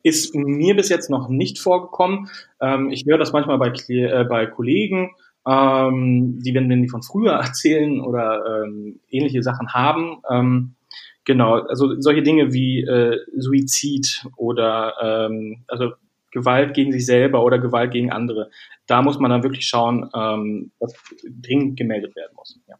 Ist 0.03 0.35
mir 0.35 0.75
bis 0.75 0.89
jetzt 0.89 1.09
noch 1.09 1.29
nicht 1.29 1.59
vorgekommen. 1.59 2.29
Ähm, 2.59 2.89
ich 2.89 3.05
höre 3.05 3.17
das 3.17 3.33
manchmal 3.33 3.57
bei, 3.57 3.73
äh, 3.89 4.23
bei 4.25 4.45
Kollegen, 4.47 5.11
ähm, 5.47 6.39
die, 6.41 6.53
wenn, 6.53 6.69
wenn 6.69 6.81
die 6.81 6.89
von 6.89 7.03
früher 7.03 7.33
erzählen 7.43 8.01
oder 8.01 8.63
ähm, 8.63 8.99
ähnliche 9.09 9.43
Sachen 9.43 9.73
haben. 9.73 10.21
Ähm, 10.29 10.75
genau, 11.25 11.53
also 11.61 11.99
solche 11.99 12.23
Dinge 12.23 12.53
wie 12.53 12.81
äh, 12.81 13.17
Suizid 13.37 14.25
oder 14.37 15.29
ähm, 15.29 15.63
also 15.67 15.91
Gewalt 16.31 16.73
gegen 16.73 16.91
sich 16.91 17.05
selber 17.05 17.43
oder 17.43 17.59
Gewalt 17.59 17.91
gegen 17.91 18.11
andere. 18.11 18.49
Da 18.87 19.01
muss 19.01 19.19
man 19.19 19.31
dann 19.31 19.43
wirklich 19.43 19.67
schauen, 19.67 20.09
ähm, 20.15 20.71
was 20.79 20.93
dringend 21.23 21.77
gemeldet 21.77 22.15
werden 22.15 22.31
muss. 22.35 22.57
Ja. 22.67 22.75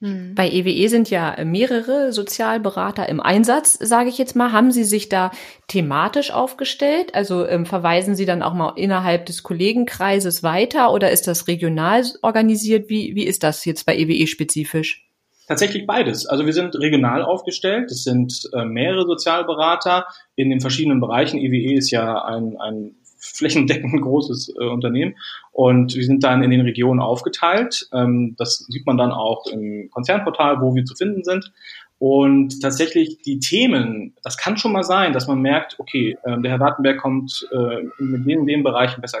Hm. 0.00 0.34
Bei 0.34 0.50
EWE 0.50 0.88
sind 0.88 1.10
ja 1.10 1.36
mehrere 1.44 2.12
Sozialberater 2.12 3.08
im 3.08 3.20
Einsatz, 3.20 3.74
sage 3.74 4.08
ich 4.08 4.16
jetzt 4.16 4.34
mal. 4.34 4.50
Haben 4.50 4.70
Sie 4.72 4.84
sich 4.84 5.10
da 5.10 5.30
thematisch 5.68 6.30
aufgestellt? 6.30 7.14
Also 7.14 7.46
ähm, 7.46 7.66
verweisen 7.66 8.14
Sie 8.14 8.24
dann 8.24 8.42
auch 8.42 8.54
mal 8.54 8.72
innerhalb 8.76 9.26
des 9.26 9.42
Kollegenkreises 9.42 10.42
weiter 10.42 10.92
oder 10.92 11.10
ist 11.10 11.28
das 11.28 11.48
regional 11.48 12.04
organisiert? 12.22 12.88
Wie, 12.88 13.14
wie 13.14 13.26
ist 13.26 13.42
das 13.42 13.64
jetzt 13.66 13.84
bei 13.84 13.96
EWE 13.96 14.26
spezifisch? 14.26 15.06
Tatsächlich 15.50 15.84
beides. 15.84 16.26
Also 16.26 16.46
wir 16.46 16.52
sind 16.52 16.76
regional 16.76 17.22
aufgestellt. 17.22 17.90
Es 17.90 18.04
sind 18.04 18.48
äh, 18.52 18.64
mehrere 18.64 19.04
Sozialberater 19.04 20.06
in 20.36 20.48
den 20.48 20.60
verschiedenen 20.60 21.00
Bereichen. 21.00 21.40
EWE 21.40 21.76
ist 21.76 21.90
ja 21.90 22.24
ein, 22.24 22.56
ein 22.58 22.94
flächendeckend 23.20 24.00
großes 24.02 24.54
äh, 24.58 24.64
Unternehmen 24.64 25.14
und 25.52 25.94
wir 25.94 26.04
sind 26.04 26.24
dann 26.24 26.42
in 26.42 26.50
den 26.50 26.62
Regionen 26.62 27.00
aufgeteilt. 27.00 27.88
Ähm, 27.92 28.34
das 28.38 28.66
sieht 28.68 28.86
man 28.86 28.96
dann 28.96 29.12
auch 29.12 29.46
im 29.46 29.90
Konzernportal, 29.90 30.60
wo 30.60 30.74
wir 30.74 30.84
zu 30.84 30.94
finden 30.94 31.22
sind. 31.22 31.52
Und 31.98 32.62
tatsächlich 32.62 33.18
die 33.18 33.40
Themen, 33.40 34.14
das 34.22 34.38
kann 34.38 34.56
schon 34.56 34.72
mal 34.72 34.84
sein, 34.84 35.12
dass 35.12 35.28
man 35.28 35.42
merkt, 35.42 35.78
okay, 35.78 36.16
äh, 36.24 36.40
der 36.40 36.52
Herr 36.52 36.60
Wartenberg 36.60 36.98
kommt 36.98 37.46
äh, 37.52 37.82
mit 37.98 38.26
den, 38.26 38.46
den 38.46 38.62
Bereichen 38.62 39.02
besser 39.02 39.18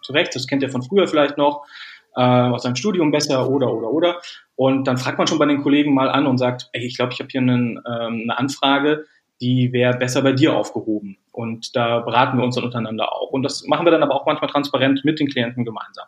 zurecht. 0.00 0.34
Das 0.34 0.46
kennt 0.46 0.62
er 0.62 0.70
von 0.70 0.82
früher 0.82 1.08
vielleicht 1.08 1.36
noch, 1.36 1.66
äh, 2.14 2.22
aus 2.22 2.62
seinem 2.62 2.76
Studium 2.76 3.10
besser 3.10 3.48
oder 3.50 3.72
oder 3.72 3.90
oder. 3.90 4.20
Und 4.54 4.86
dann 4.86 4.98
fragt 4.98 5.18
man 5.18 5.26
schon 5.26 5.38
bei 5.38 5.46
den 5.46 5.62
Kollegen 5.62 5.94
mal 5.94 6.08
an 6.08 6.26
und 6.26 6.38
sagt, 6.38 6.68
ey, 6.72 6.84
ich 6.84 6.96
glaube, 6.96 7.12
ich 7.12 7.20
habe 7.20 7.28
hier 7.30 7.40
einen, 7.40 7.78
ähm, 7.78 8.22
eine 8.22 8.38
Anfrage, 8.38 9.06
die 9.40 9.72
wäre 9.72 9.96
besser 9.96 10.22
bei 10.22 10.32
dir 10.32 10.56
aufgehoben. 10.56 11.16
Und 11.32 11.74
da 11.76 12.00
beraten 12.00 12.38
wir 12.38 12.44
uns 12.44 12.56
dann 12.56 12.64
untereinander 12.64 13.12
auch. 13.12 13.30
Und 13.30 13.42
das 13.42 13.64
machen 13.66 13.86
wir 13.86 13.90
dann 13.90 14.02
aber 14.02 14.14
auch 14.14 14.26
manchmal 14.26 14.50
transparent 14.50 15.04
mit 15.04 15.20
den 15.20 15.28
Klienten 15.28 15.64
gemeinsam. 15.64 16.06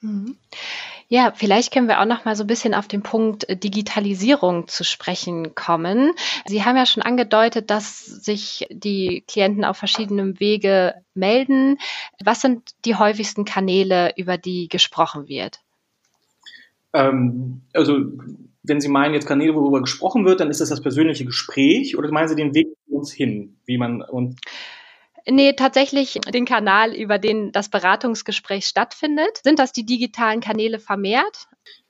Mhm. 0.00 0.36
Ja, 1.12 1.32
vielleicht 1.34 1.72
können 1.72 1.88
wir 1.88 2.00
auch 2.00 2.06
noch 2.06 2.24
mal 2.24 2.36
so 2.36 2.44
ein 2.44 2.46
bisschen 2.46 2.72
auf 2.72 2.86
den 2.86 3.02
Punkt 3.02 3.48
äh, 3.48 3.56
Digitalisierung 3.56 4.68
zu 4.68 4.84
sprechen 4.84 5.56
kommen. 5.56 6.12
Sie 6.46 6.64
haben 6.64 6.76
ja 6.76 6.86
schon 6.86 7.02
angedeutet, 7.02 7.68
dass 7.68 8.06
sich 8.06 8.68
die 8.70 9.24
Klienten 9.26 9.64
auf 9.64 9.76
verschiedenem 9.76 10.38
Wege 10.38 10.94
melden. 11.14 11.78
Was 12.22 12.40
sind 12.40 12.70
die 12.84 12.94
häufigsten 12.94 13.44
Kanäle, 13.44 14.12
über 14.16 14.38
die 14.38 14.68
gesprochen 14.68 15.26
wird? 15.26 15.58
Ähm, 16.92 17.62
also 17.72 18.00
wenn 18.62 18.80
Sie 18.80 18.88
meinen 18.88 19.14
jetzt 19.14 19.26
Kanäle, 19.26 19.54
worüber 19.54 19.80
gesprochen 19.80 20.24
wird, 20.24 20.40
dann 20.40 20.50
ist 20.50 20.60
das 20.60 20.68
das 20.68 20.82
persönliche 20.82 21.24
Gespräch 21.24 21.96
oder 21.96 22.10
meinen 22.10 22.28
Sie 22.28 22.36
den 22.36 22.54
Weg 22.54 22.68
zu 22.86 22.96
uns 22.96 23.12
hin, 23.12 23.56
wie 23.66 23.78
man 23.78 24.02
uns 24.02 24.36
Nee, 25.28 25.52
tatsächlich 25.52 26.18
den 26.32 26.44
Kanal, 26.44 26.94
über 26.94 27.18
den 27.18 27.52
das 27.52 27.68
Beratungsgespräch 27.68 28.66
stattfindet. 28.66 29.40
Sind 29.42 29.58
das 29.58 29.72
die 29.72 29.84
digitalen 29.84 30.40
Kanäle 30.40 30.78
vermehrt? 30.78 31.46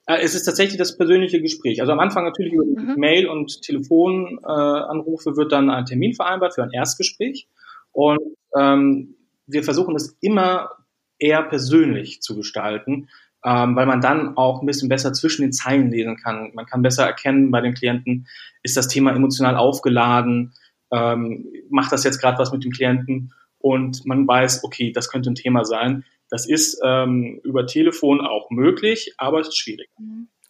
Äh, 0.06 0.18
es 0.22 0.34
ist 0.34 0.44
tatsächlich 0.44 0.78
das 0.78 0.96
persönliche 0.96 1.40
Gespräch. 1.40 1.80
Also 1.80 1.92
am 1.92 2.00
Anfang 2.00 2.24
natürlich 2.24 2.52
über 2.52 2.64
mhm. 2.64 2.94
Mail 2.96 3.28
und 3.28 3.62
Telefonanrufe 3.62 5.30
äh, 5.30 5.36
wird 5.36 5.52
dann 5.52 5.70
ein 5.70 5.84
Termin 5.84 6.14
vereinbart 6.14 6.54
für 6.54 6.62
ein 6.62 6.72
Erstgespräch. 6.72 7.48
Und 7.92 8.20
ähm, 8.58 9.14
wir 9.46 9.62
versuchen 9.62 9.94
es 9.96 10.16
immer 10.20 10.70
eher 11.18 11.42
persönlich 11.42 12.22
zu 12.22 12.36
gestalten, 12.36 13.08
ähm, 13.44 13.74
weil 13.76 13.86
man 13.86 14.00
dann 14.00 14.36
auch 14.36 14.60
ein 14.60 14.66
bisschen 14.66 14.88
besser 14.88 15.12
zwischen 15.12 15.42
den 15.42 15.52
Zeilen 15.52 15.90
lesen 15.90 16.16
kann. 16.16 16.50
Man 16.54 16.66
kann 16.66 16.82
besser 16.82 17.06
erkennen 17.06 17.50
bei 17.50 17.60
den 17.60 17.74
Klienten, 17.74 18.26
ist 18.62 18.76
das 18.76 18.88
Thema 18.88 19.12
emotional 19.12 19.56
aufgeladen, 19.56 20.52
ähm, 20.92 21.46
macht 21.70 21.92
das 21.92 22.04
jetzt 22.04 22.20
gerade 22.20 22.38
was 22.38 22.52
mit 22.52 22.64
dem 22.64 22.72
Klienten 22.72 23.32
und 23.58 24.04
man 24.06 24.26
weiß, 24.26 24.64
okay, 24.64 24.92
das 24.92 25.08
könnte 25.10 25.30
ein 25.30 25.34
Thema 25.34 25.64
sein. 25.64 26.04
Das 26.28 26.46
ist 26.48 26.80
ähm, 26.84 27.40
über 27.44 27.66
Telefon 27.66 28.20
auch 28.20 28.50
möglich, 28.50 29.14
aber 29.18 29.40
es 29.40 29.48
ist 29.48 29.58
schwierig. 29.58 29.88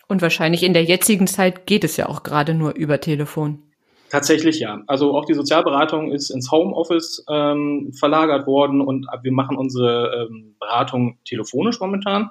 Und 0.08 0.22
wahrscheinlich 0.22 0.62
in 0.62 0.74
der 0.74 0.84
jetzigen 0.84 1.26
Zeit 1.26 1.66
geht 1.66 1.84
es 1.84 1.96
ja 1.96 2.08
auch 2.08 2.22
gerade 2.22 2.54
nur 2.54 2.74
über 2.74 3.00
Telefon. 3.00 3.62
Tatsächlich 4.10 4.58
ja. 4.58 4.82
Also 4.88 5.16
auch 5.16 5.24
die 5.24 5.34
Sozialberatung 5.34 6.10
ist 6.10 6.30
ins 6.30 6.50
Homeoffice 6.50 7.24
ähm, 7.30 7.92
verlagert 7.96 8.46
worden 8.48 8.80
und 8.80 9.06
wir 9.22 9.32
machen 9.32 9.56
unsere 9.56 10.26
ähm, 10.28 10.56
Beratung 10.58 11.18
telefonisch 11.24 11.78
momentan 11.78 12.30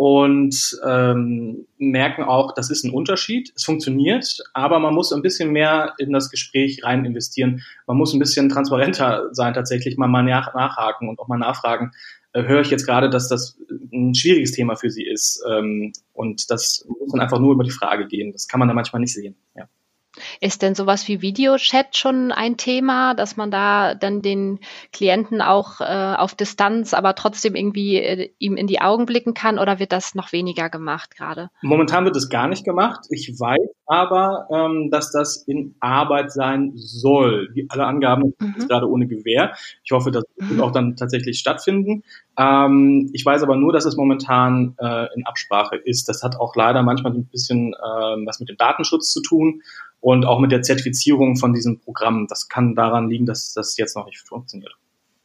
und 0.00 0.80
ähm, 0.82 1.66
merken 1.76 2.24
auch, 2.24 2.54
das 2.54 2.70
ist 2.70 2.84
ein 2.84 2.90
Unterschied. 2.90 3.52
Es 3.54 3.64
funktioniert, 3.64 4.42
aber 4.54 4.78
man 4.78 4.94
muss 4.94 5.12
ein 5.12 5.20
bisschen 5.20 5.50
mehr 5.50 5.92
in 5.98 6.10
das 6.14 6.30
Gespräch 6.30 6.82
rein 6.82 7.04
investieren. 7.04 7.60
Man 7.86 7.98
muss 7.98 8.14
ein 8.14 8.18
bisschen 8.18 8.48
transparenter 8.48 9.28
sein, 9.32 9.52
tatsächlich 9.52 9.98
mal, 9.98 10.08
mal 10.08 10.22
nach, 10.22 10.54
nachhaken 10.54 11.10
und 11.10 11.18
auch 11.18 11.28
mal 11.28 11.36
nachfragen. 11.36 11.90
Äh, 12.32 12.44
höre 12.44 12.62
ich 12.62 12.70
jetzt 12.70 12.86
gerade, 12.86 13.10
dass 13.10 13.28
das 13.28 13.58
ein 13.92 14.14
schwieriges 14.14 14.52
Thema 14.52 14.74
für 14.74 14.88
Sie 14.88 15.06
ist 15.06 15.44
ähm, 15.46 15.92
und 16.14 16.50
das 16.50 16.88
muss 16.98 17.12
dann 17.12 17.20
einfach 17.20 17.38
nur 17.38 17.52
über 17.52 17.64
die 17.64 17.70
Frage 17.70 18.06
gehen. 18.06 18.32
Das 18.32 18.48
kann 18.48 18.58
man 18.58 18.68
da 18.68 18.74
manchmal 18.74 19.00
nicht 19.00 19.12
sehen. 19.12 19.36
Ja. 19.54 19.68
Ist 20.40 20.62
denn 20.62 20.74
sowas 20.74 21.08
wie 21.08 21.22
Videochat 21.22 21.96
schon 21.96 22.32
ein 22.32 22.56
Thema, 22.56 23.14
dass 23.14 23.36
man 23.36 23.50
da 23.50 23.94
dann 23.94 24.22
den 24.22 24.60
Klienten 24.92 25.40
auch 25.42 25.80
äh, 25.80 26.14
auf 26.16 26.34
Distanz, 26.34 26.94
aber 26.94 27.14
trotzdem 27.14 27.54
irgendwie 27.54 27.96
äh, 27.96 28.30
ihm 28.38 28.56
in 28.56 28.66
die 28.66 28.80
Augen 28.80 29.06
blicken 29.06 29.34
kann 29.34 29.58
oder 29.58 29.78
wird 29.78 29.92
das 29.92 30.14
noch 30.14 30.32
weniger 30.32 30.70
gemacht 30.70 31.16
gerade? 31.16 31.50
Momentan 31.62 32.04
wird 32.04 32.16
es 32.16 32.28
gar 32.28 32.48
nicht 32.48 32.64
gemacht. 32.64 33.06
Ich 33.10 33.38
weiß 33.38 33.68
aber, 33.86 34.46
ähm, 34.52 34.90
dass 34.90 35.10
das 35.10 35.44
in 35.46 35.74
Arbeit 35.80 36.32
sein 36.32 36.72
soll. 36.74 37.52
Die, 37.54 37.66
alle 37.68 37.86
Angaben 37.86 38.34
mhm. 38.38 38.54
sind 38.56 38.68
gerade 38.68 38.88
ohne 38.88 39.06
Gewähr. 39.06 39.54
Ich 39.82 39.90
hoffe, 39.90 40.10
das 40.10 40.24
wird 40.36 40.52
mhm. 40.52 40.60
auch 40.60 40.70
dann 40.70 40.96
tatsächlich 40.96 41.38
stattfinden. 41.38 42.04
Ähm, 42.38 43.10
ich 43.12 43.24
weiß 43.24 43.42
aber 43.42 43.56
nur, 43.56 43.72
dass 43.72 43.84
es 43.84 43.96
momentan 43.96 44.74
äh, 44.78 45.06
in 45.14 45.26
Absprache 45.26 45.76
ist. 45.76 46.08
Das 46.08 46.22
hat 46.22 46.36
auch 46.36 46.54
leider 46.54 46.82
manchmal 46.82 47.12
ein 47.12 47.26
bisschen 47.26 47.74
äh, 47.74 48.26
was 48.26 48.40
mit 48.40 48.48
dem 48.48 48.56
Datenschutz 48.56 49.10
zu 49.10 49.20
tun 49.22 49.62
und 50.00 50.24
auch 50.24 50.38
mit 50.38 50.52
der 50.52 50.62
Zertifizierung 50.62 51.36
von 51.36 51.52
diesem 51.52 51.80
Programm. 51.80 52.26
Das 52.28 52.48
kann 52.48 52.74
daran 52.74 53.08
liegen, 53.08 53.26
dass 53.26 53.52
das 53.52 53.76
jetzt 53.76 53.96
noch 53.96 54.06
nicht 54.06 54.20
funktioniert. 54.20 54.74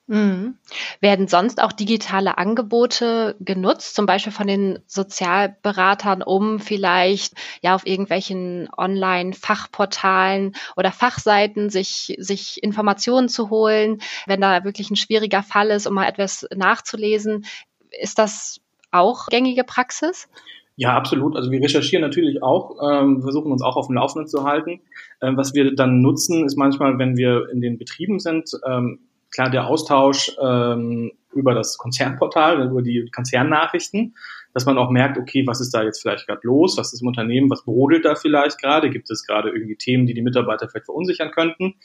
Mhm. 0.07 0.59
Werden 0.99 1.27
sonst 1.27 1.59
auch 1.59 1.71
digitale 1.71 2.37
Angebote 2.37 3.35
genutzt, 3.39 3.95
zum 3.95 4.05
Beispiel 4.05 4.31
von 4.31 4.45
den 4.45 4.77
Sozialberatern, 4.85 6.21
um 6.21 6.59
vielleicht 6.59 7.33
ja 7.61 7.73
auf 7.73 7.87
irgendwelchen 7.87 8.69
Online-Fachportalen 8.77 10.55
oder 10.75 10.91
Fachseiten 10.91 11.71
sich, 11.71 12.15
sich 12.19 12.61
Informationen 12.61 13.29
zu 13.29 13.49
holen, 13.49 13.99
wenn 14.27 14.41
da 14.41 14.63
wirklich 14.63 14.91
ein 14.91 14.95
schwieriger 14.95 15.41
Fall 15.41 15.71
ist, 15.71 15.87
um 15.87 15.95
mal 15.95 16.07
etwas 16.07 16.47
nachzulesen? 16.55 17.45
Ist 17.89 18.19
das 18.19 18.61
auch 18.91 19.25
gängige 19.27 19.63
Praxis? 19.63 20.29
Ja, 20.77 20.95
absolut. 20.95 21.35
Also 21.35 21.51
wir 21.51 21.61
recherchieren 21.61 22.01
natürlich 22.01 22.43
auch, 22.43 22.77
ähm, 22.81 23.21
versuchen 23.21 23.51
uns 23.51 23.61
auch 23.61 23.77
auf 23.77 23.87
dem 23.87 23.95
Laufenden 23.95 24.27
zu 24.27 24.43
halten. 24.43 24.81
Ähm, 25.21 25.37
was 25.37 25.53
wir 25.53 25.73
dann 25.73 26.01
nutzen, 26.01 26.45
ist 26.45 26.57
manchmal, 26.57 26.99
wenn 26.99 27.15
wir 27.15 27.49
in 27.49 27.61
den 27.61 27.77
Betrieben 27.77 28.19
sind, 28.19 28.49
ähm, 28.67 28.99
klar 29.31 29.49
der 29.49 29.67
Austausch 29.67 30.35
ähm, 30.41 31.11
über 31.33 31.53
das 31.53 31.77
Konzernportal, 31.77 32.65
über 32.69 32.81
die 32.81 33.09
Konzernnachrichten, 33.13 34.15
dass 34.53 34.65
man 34.65 34.77
auch 34.77 34.89
merkt, 34.89 35.17
okay, 35.17 35.45
was 35.45 35.59
ist 35.59 35.73
da 35.73 35.83
jetzt 35.83 36.01
vielleicht 36.01 36.27
gerade 36.27 36.41
los, 36.43 36.77
was 36.77 36.93
ist 36.93 37.01
im 37.01 37.07
Unternehmen, 37.07 37.49
was 37.49 37.63
brodelt 37.63 38.05
da 38.05 38.15
vielleicht 38.15 38.61
gerade, 38.61 38.89
gibt 38.89 39.09
es 39.11 39.25
gerade 39.25 39.49
irgendwie 39.49 39.75
Themen, 39.75 40.05
die 40.05 40.13
die 40.13 40.21
Mitarbeiter 40.21 40.69
vielleicht 40.69 40.85
verunsichern 40.85 41.31
könnten. 41.31 41.75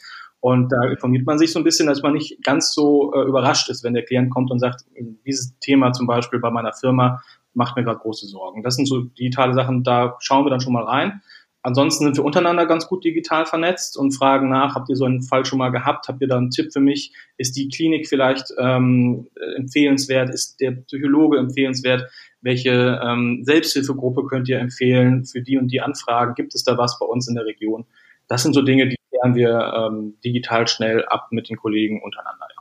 Und 0.41 0.73
da 0.73 0.85
informiert 0.89 1.27
man 1.27 1.39
sich 1.39 1.53
so 1.53 1.59
ein 1.59 1.65
bisschen, 1.65 1.87
dass 1.87 2.03
man 2.03 2.15
nicht 2.15 2.43
ganz 2.43 2.73
so 2.73 3.13
äh, 3.13 3.23
überrascht 3.23 3.69
ist, 3.69 3.85
wenn 3.85 3.93
der 3.93 4.05
Klient 4.05 4.31
kommt 4.31 4.51
und 4.51 4.59
sagt, 4.59 4.85
dieses 5.27 5.59
Thema 5.59 5.93
zum 5.93 6.07
Beispiel 6.07 6.41
bei 6.41 6.51
meiner 6.51 6.73
Firma 6.73 7.21
macht 7.55 7.77
mir 7.77 7.85
gerade 7.85 7.99
große 7.99 8.27
Sorgen. 8.27 8.63
Das 8.63 8.77
sind 8.77 8.87
so 8.87 9.03
digitale 9.03 9.55
Sachen, 9.55 9.83
da 9.83 10.17
schauen 10.21 10.45
wir 10.45 10.51
dann 10.51 10.61
schon 10.61 10.73
mal 10.73 10.85
rein. 10.85 11.23
Ansonsten 11.63 12.05
sind 12.05 12.17
wir 12.17 12.25
untereinander 12.25 12.65
ganz 12.65 12.87
gut 12.87 13.05
digital 13.05 13.45
vernetzt 13.45 13.99
und 13.99 14.13
fragen 14.13 14.49
nach, 14.49 14.75
habt 14.75 14.89
ihr 14.89 14.97
so 14.97 15.05
einen 15.05 15.23
Fall 15.23 15.45
schon 15.45 15.59
mal 15.59 15.69
gehabt? 15.69 16.09
Habt 16.09 16.23
ihr 16.23 16.29
da 16.29 16.39
einen 16.39 16.51
Tipp 16.51 16.73
für 16.73 16.81
mich? 16.81 17.13
Ist 17.37 17.55
die 17.55 17.69
Klinik 17.69 18.09
vielleicht 18.09 18.47
ähm, 18.59 19.29
empfehlenswert? 19.57 20.31
Ist 20.31 20.61
der 20.61 20.71
Psychologe 20.71 21.39
empfehlenswert? 21.39 22.11
Welche 22.41 22.99
ähm, 23.05 23.41
Selbsthilfegruppe 23.45 24.27
könnt 24.27 24.49
ihr 24.49 24.59
empfehlen 24.59 25.27
für 25.27 25.43
die 25.43 25.59
und 25.59 25.69
die 25.69 25.83
Anfragen? 25.83 26.35
Gibt 26.35 26.55
es 26.55 26.65
da 26.65 26.79
was 26.79 26.99
bei 26.99 27.05
uns 27.05 27.29
in 27.29 27.35
der 27.35 27.45
Region? 27.45 27.85
Das 28.27 28.43
sind 28.43 28.55
so 28.55 28.63
Dinge, 28.63 28.89
die 28.89 28.97
klären 29.11 29.35
wir 29.35 29.73
ähm, 29.77 30.15
digital 30.25 30.67
schnell 30.67 31.05
ab 31.05 31.29
mit 31.31 31.51
den 31.51 31.59
Kollegen 31.59 32.01
untereinander. 32.03 32.47
Ja. 32.57 32.60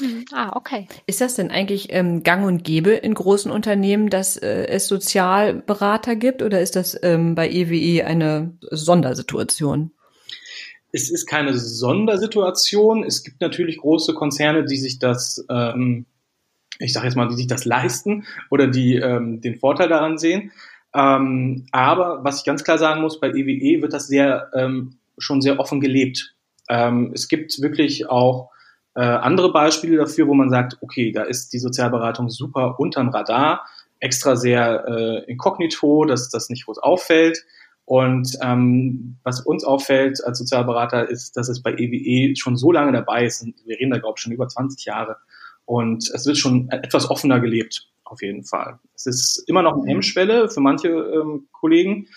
Mhm. 0.00 0.24
Ah, 0.32 0.52
okay. 0.54 0.86
Ist 1.06 1.20
das 1.20 1.34
denn 1.34 1.50
eigentlich 1.50 1.88
ähm, 1.90 2.22
gang 2.22 2.46
und 2.46 2.62
gäbe 2.62 2.90
in 2.90 3.14
großen 3.14 3.50
Unternehmen, 3.50 4.10
dass 4.10 4.36
äh, 4.36 4.66
es 4.68 4.86
Sozialberater 4.86 6.16
gibt 6.16 6.42
oder 6.42 6.60
ist 6.60 6.76
das 6.76 6.98
ähm, 7.02 7.34
bei 7.34 7.50
EWE 7.50 7.74
e 7.74 8.02
eine 8.02 8.56
Sondersituation? 8.70 9.92
Es 10.92 11.10
ist 11.10 11.26
keine 11.26 11.58
Sondersituation. 11.58 13.04
Es 13.04 13.24
gibt 13.24 13.40
natürlich 13.40 13.78
große 13.78 14.14
Konzerne, 14.14 14.64
die 14.64 14.76
sich 14.76 14.98
das, 14.98 15.44
ähm, 15.50 16.06
ich 16.78 16.92
sage 16.92 17.06
jetzt 17.06 17.16
mal, 17.16 17.28
die 17.28 17.36
sich 17.36 17.48
das 17.48 17.64
leisten 17.64 18.24
oder 18.50 18.68
die 18.68 18.94
ähm, 18.94 19.40
den 19.40 19.56
Vorteil 19.56 19.88
daran 19.88 20.16
sehen. 20.16 20.52
Ähm, 20.94 21.66
aber 21.72 22.24
was 22.24 22.38
ich 22.38 22.44
ganz 22.44 22.64
klar 22.64 22.78
sagen 22.78 23.02
muss, 23.02 23.20
bei 23.20 23.28
EWE 23.28 23.50
e 23.50 23.82
wird 23.82 23.92
das 23.92 24.06
sehr 24.06 24.50
ähm, 24.54 24.98
schon 25.18 25.42
sehr 25.42 25.58
offen 25.58 25.80
gelebt. 25.80 26.34
Ähm, 26.70 27.10
es 27.12 27.28
gibt 27.28 27.60
wirklich 27.60 28.08
auch 28.08 28.50
äh, 28.94 29.00
andere 29.00 29.52
Beispiele 29.52 29.96
dafür, 29.96 30.26
wo 30.26 30.34
man 30.34 30.50
sagt, 30.50 30.78
okay, 30.80 31.12
da 31.12 31.22
ist 31.22 31.52
die 31.52 31.58
Sozialberatung 31.58 32.30
super 32.30 32.78
unterm 32.80 33.10
Radar, 33.10 33.66
extra 34.00 34.36
sehr 34.36 34.84
äh, 34.86 35.30
inkognito, 35.30 36.04
dass 36.04 36.30
das 36.30 36.50
nicht 36.50 36.66
groß 36.66 36.78
auffällt. 36.78 37.44
Und 37.84 38.36
ähm, 38.42 39.16
was 39.22 39.40
uns 39.40 39.64
auffällt 39.64 40.22
als 40.22 40.38
Sozialberater 40.38 41.08
ist, 41.08 41.36
dass 41.38 41.48
es 41.48 41.62
bei 41.62 41.72
EWE 41.72 41.96
e 41.96 42.36
schon 42.36 42.56
so 42.56 42.70
lange 42.70 42.92
dabei 42.92 43.24
ist. 43.24 43.42
Und 43.42 43.54
wir 43.64 43.78
reden 43.78 43.90
da, 43.90 43.98
glaube 43.98 44.14
ich, 44.18 44.22
schon 44.22 44.32
über 44.32 44.46
20 44.46 44.84
Jahre. 44.84 45.16
Und 45.64 46.10
es 46.12 46.26
wird 46.26 46.36
schon 46.36 46.68
etwas 46.70 47.08
offener 47.08 47.40
gelebt, 47.40 47.88
auf 48.04 48.20
jeden 48.20 48.44
Fall. 48.44 48.78
Es 48.94 49.06
ist 49.06 49.44
immer 49.48 49.62
noch 49.62 49.74
eine 49.74 49.90
Hemmschwelle 49.90 50.50
für 50.50 50.60
manche 50.60 50.88
ähm, 50.88 51.48
Kollegen, 51.52 52.08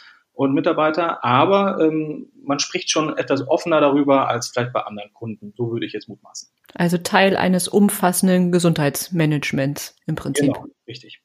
und 0.41 0.55
Mitarbeiter, 0.55 1.23
aber 1.23 1.77
ähm, 1.79 2.31
man 2.43 2.57
spricht 2.57 2.89
schon 2.89 3.15
etwas 3.15 3.47
offener 3.47 3.79
darüber 3.79 4.27
als 4.27 4.47
vielleicht 4.47 4.73
bei 4.73 4.81
anderen 4.81 5.13
Kunden. 5.13 5.53
So 5.55 5.71
würde 5.71 5.85
ich 5.85 5.93
jetzt 5.93 6.09
mutmaßen. 6.09 6.49
Also 6.73 6.97
Teil 6.97 7.37
eines 7.37 7.67
umfassenden 7.67 8.51
Gesundheitsmanagements 8.51 9.95
im 10.07 10.15
Prinzip. 10.15 10.51
Genau, 10.51 10.65
richtig. 10.87 11.21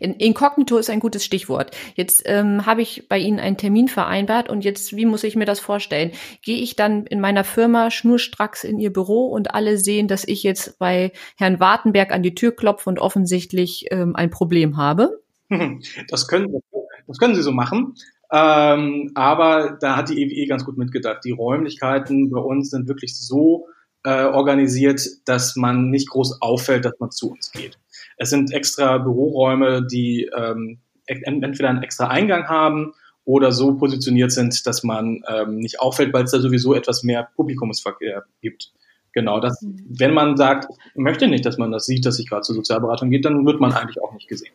In, 0.00 0.14
Inkognito 0.14 0.78
ist 0.78 0.90
ein 0.90 0.98
gutes 0.98 1.24
Stichwort. 1.24 1.76
Jetzt 1.94 2.24
ähm, 2.26 2.66
habe 2.66 2.82
ich 2.82 3.08
bei 3.08 3.18
Ihnen 3.18 3.38
einen 3.38 3.56
Termin 3.56 3.86
vereinbart 3.86 4.48
und 4.48 4.64
jetzt, 4.64 4.96
wie 4.96 5.06
muss 5.06 5.22
ich 5.22 5.36
mir 5.36 5.44
das 5.44 5.60
vorstellen? 5.60 6.10
Gehe 6.42 6.60
ich 6.60 6.74
dann 6.74 7.06
in 7.06 7.20
meiner 7.20 7.44
Firma 7.44 7.92
schnurstracks 7.92 8.64
in 8.64 8.80
Ihr 8.80 8.92
Büro 8.92 9.28
und 9.28 9.54
alle 9.54 9.78
sehen, 9.78 10.08
dass 10.08 10.24
ich 10.26 10.42
jetzt 10.42 10.76
bei 10.80 11.12
Herrn 11.36 11.60
Wartenberg 11.60 12.10
an 12.10 12.24
die 12.24 12.34
Tür 12.34 12.50
klopfe 12.50 12.90
und 12.90 12.98
offensichtlich 12.98 13.86
ähm, 13.92 14.16
ein 14.16 14.30
Problem 14.30 14.76
habe? 14.76 15.22
Das 16.08 16.26
können, 16.26 16.62
das 17.06 17.18
können 17.18 17.36
Sie 17.36 17.42
so 17.42 17.52
machen. 17.52 17.94
Ähm, 18.32 19.10
aber 19.14 19.76
da 19.80 19.96
hat 19.96 20.08
die 20.08 20.22
EWE 20.22 20.46
ganz 20.46 20.64
gut 20.64 20.78
mitgedacht. 20.78 21.24
Die 21.24 21.32
Räumlichkeiten 21.32 22.30
bei 22.30 22.40
uns 22.40 22.70
sind 22.70 22.88
wirklich 22.88 23.16
so 23.16 23.66
äh, 24.04 24.24
organisiert, 24.24 25.02
dass 25.24 25.56
man 25.56 25.90
nicht 25.90 26.10
groß 26.10 26.40
auffällt, 26.40 26.84
dass 26.84 26.98
man 27.00 27.10
zu 27.10 27.32
uns 27.32 27.50
geht. 27.50 27.78
Es 28.16 28.30
sind 28.30 28.52
extra 28.52 28.98
Büroräume, 28.98 29.86
die 29.86 30.30
ähm, 30.36 30.78
entweder 31.06 31.68
einen 31.68 31.82
extra 31.82 32.08
Eingang 32.08 32.48
haben 32.48 32.92
oder 33.24 33.52
so 33.52 33.74
positioniert 33.76 34.32
sind, 34.32 34.66
dass 34.66 34.82
man 34.82 35.22
ähm, 35.28 35.56
nicht 35.56 35.80
auffällt, 35.80 36.12
weil 36.12 36.24
es 36.24 36.30
da 36.30 36.38
sowieso 36.38 36.74
etwas 36.74 37.02
mehr 37.02 37.28
Publikumsverkehr 37.34 38.24
gibt. 38.40 38.72
Genau, 39.12 39.40
das, 39.40 39.60
mhm. 39.60 39.86
wenn 39.88 40.14
man 40.14 40.36
sagt, 40.36 40.68
möchte 40.94 41.26
nicht, 41.26 41.44
dass 41.44 41.58
man 41.58 41.72
das 41.72 41.86
sieht, 41.86 42.06
dass 42.06 42.18
ich 42.18 42.28
gerade 42.28 42.42
zur 42.42 42.54
Sozialberatung 42.54 43.10
geht, 43.10 43.24
dann 43.24 43.44
wird 43.44 43.60
man 43.60 43.72
eigentlich 43.72 44.02
auch 44.02 44.12
nicht 44.12 44.28
gesehen. 44.28 44.52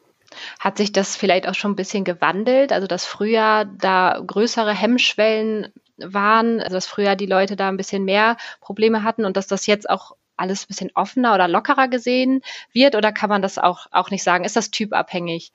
Hat 0.59 0.77
sich 0.77 0.91
das 0.91 1.15
vielleicht 1.15 1.47
auch 1.47 1.55
schon 1.55 1.71
ein 1.71 1.75
bisschen 1.75 2.03
gewandelt? 2.03 2.71
Also, 2.71 2.87
dass 2.87 3.05
früher 3.05 3.65
da 3.77 4.21
größere 4.25 4.73
Hemmschwellen 4.73 5.71
waren, 5.97 6.59
also 6.59 6.75
dass 6.75 6.87
früher 6.87 7.15
die 7.15 7.25
Leute 7.25 7.55
da 7.55 7.69
ein 7.69 7.77
bisschen 7.77 8.03
mehr 8.03 8.37
Probleme 8.59 9.03
hatten 9.03 9.25
und 9.25 9.37
dass 9.37 9.47
das 9.47 9.65
jetzt 9.65 9.89
auch 9.89 10.15
alles 10.37 10.63
ein 10.63 10.67
bisschen 10.67 10.91
offener 10.95 11.33
oder 11.33 11.47
lockerer 11.47 11.87
gesehen 11.87 12.41
wird 12.73 12.95
oder 12.95 13.11
kann 13.11 13.29
man 13.29 13.41
das 13.41 13.57
auch, 13.57 13.87
auch 13.91 14.11
nicht 14.11 14.23
sagen? 14.23 14.43
Ist 14.43 14.55
das 14.55 14.71
typabhängig? 14.71 15.51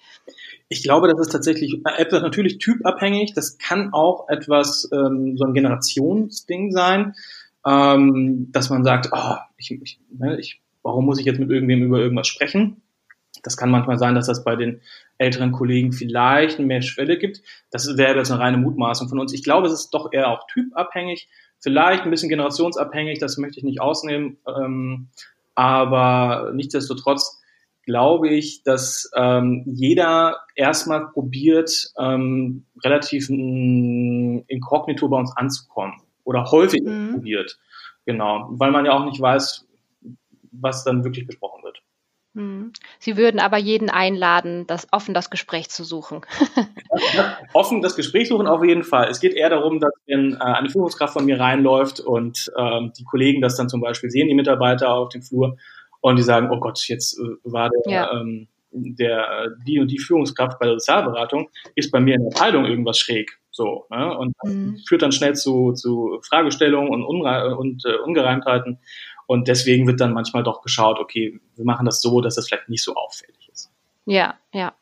Ich 0.69 0.83
glaube, 0.83 1.09
das 1.09 1.21
ist 1.21 1.33
tatsächlich 1.33 1.83
etwas 1.97 2.23
natürlich 2.23 2.59
typabhängig. 2.59 3.35
Das 3.35 3.59
kann 3.59 3.93
auch 3.93 4.29
etwas 4.29 4.89
ähm, 4.93 5.37
so 5.37 5.45
ein 5.45 5.53
Generationsding 5.53 6.71
sein, 6.71 7.15
ähm, 7.67 8.49
dass 8.53 8.71
man 8.71 8.85
sagt, 8.85 9.11
oh, 9.13 9.37
ich, 9.59 9.71
ich, 9.71 10.01
ne, 10.11 10.39
ich, 10.39 10.63
warum 10.83 11.05
muss 11.05 11.19
ich 11.19 11.27
jetzt 11.27 11.41
mit 11.41 11.51
irgendwem 11.51 11.83
über 11.83 11.99
irgendwas 11.99 12.29
sprechen? 12.29 12.83
Das 13.43 13.57
kann 13.57 13.71
manchmal 13.71 13.99
sein, 13.99 14.15
dass 14.15 14.27
das 14.27 14.45
bei 14.45 14.57
den 14.57 14.81
älteren 15.19 15.53
Kollegen 15.53 15.93
vielleicht 15.93 16.59
mehr 16.59 16.83
Schwelle 16.83 17.19
gibt. 17.19 17.43
Das 17.71 17.97
wäre 17.97 18.17
jetzt 18.17 18.31
eine 18.31 18.41
reine 18.41 18.57
Mutmaßung 18.57 19.09
von 19.09 19.19
uns. 19.19 19.33
Ich 19.33 19.43
glaube, 19.43 19.67
es 19.67 19.73
ist 19.73 19.91
doch 19.91 20.13
eher 20.13 20.29
auch 20.29 20.47
typabhängig. 20.47 21.29
vielleicht 21.63 22.05
ein 22.05 22.11
bisschen 22.11 22.31
generationsabhängig, 22.31 23.19
das 23.19 23.37
möchte 23.37 23.59
ich 23.59 23.65
nicht 23.65 23.83
ausnehmen, 23.83 24.39
ähm, 24.47 25.09
aber 25.55 26.53
nichtsdestotrotz 26.55 27.41
glaube 27.85 28.29
ich, 28.31 28.63
dass 28.63 29.11
ähm, 29.15 29.65
jeder 29.67 30.41
erstmal 30.55 31.09
probiert, 31.09 31.93
ähm, 31.99 32.65
relativ 32.85 33.29
inkognito 33.29 35.09
bei 35.09 35.19
uns 35.19 35.37
anzukommen 35.37 36.01
oder 36.25 36.51
häufig 36.51 36.83
mhm. 36.83 37.15
probiert. 37.15 37.59
Genau, 38.07 38.49
weil 38.53 38.71
man 38.71 38.87
ja 38.87 38.93
auch 38.93 39.05
nicht 39.05 39.21
weiß, 39.21 39.67
was 40.53 40.85
dann 40.85 41.05
wirklich 41.05 41.27
besprochen 41.27 41.63
wird. 41.63 41.70
Mhm. 42.33 42.73
Sie 42.99 43.17
würden 43.17 43.41
aber 43.41 43.59
jeden 43.59 43.91
einladen, 43.91 44.67
das 44.67 44.87
offen 44.93 45.15
das 45.15 45.31
Gespräch 45.31 45.69
zu 45.69 45.83
suchen. 45.85 46.21
ja, 47.15 47.39
offen 47.53 47.83
das 47.83 47.97
Gespräch 47.97 48.29
suchen 48.29 48.47
auf 48.47 48.65
jeden 48.65 48.85
Fall. 48.85 49.09
Es 49.09 49.21
geht 49.21 49.35
eher 49.35 49.51
darum, 49.51 49.81
dass 49.81 49.93
wenn 50.07 50.35
äh, 50.35 50.39
eine 50.39 50.71
Führungskraft 50.71 51.13
von 51.13 51.25
mir 51.25 51.41
reinläuft 51.41 52.01
und 52.01 52.53
ähm, 52.57 52.93
die 52.97 53.05
Kollegen 53.05 53.41
das 53.41 53.57
dann 53.57 53.69
zum 53.69 53.81
Beispiel 53.81 54.11
sehen, 54.11 54.29
die 54.29 54.35
Mitarbeiter 54.35 54.95
auf 54.95 55.09
dem 55.09 55.23
Flur, 55.23 55.57
und 56.01 56.17
die 56.17 56.23
sagen, 56.23 56.49
oh 56.51 56.59
Gott, 56.59 56.87
jetzt 56.89 57.19
äh, 57.19 57.37
war 57.45 57.71
der, 57.71 57.93
ja. 57.93 58.21
ähm, 58.21 58.49
der, 58.73 59.49
die 59.67 59.81
und 59.81 59.91
die 59.91 59.99
Führungskraft 59.99 60.59
bei 60.59 60.67
der 60.67 60.79
Sozialberatung 60.79 61.51
ist 61.75 61.91
bei 61.91 62.01
mir 62.01 62.15
in 62.15 62.23
der 62.23 62.33
Abteilung 62.33 62.65
irgendwas 62.65 62.99
schräg. 62.99 63.39
So, 63.51 63.87
ne? 63.91 64.17
Und 64.17 64.35
mhm. 64.45 64.79
führt 64.87 65.03
dann 65.03 65.13
schnell 65.13 65.35
zu, 65.35 65.73
zu 65.73 66.21
Fragestellungen 66.23 66.91
und, 66.91 67.05
Unre 67.05 67.57
und 67.57 67.85
äh, 67.85 67.97
Ungereimtheiten. 67.97 68.79
Und 69.31 69.47
deswegen 69.47 69.87
wird 69.87 70.01
dann 70.01 70.13
manchmal 70.13 70.43
doch 70.43 70.61
geschaut, 70.61 70.99
okay, 70.99 71.39
wir 71.55 71.65
machen 71.65 71.87
das 71.87 72.03
so, 72.03 72.21
dass 72.21 72.35
das 72.35 72.49
vielleicht 72.49 72.69
nicht 72.69 72.83
so 72.83 72.97
auffällig 72.97 73.49
ist. 73.53 73.71
Ja, 74.05 74.35
ja. 74.53 74.75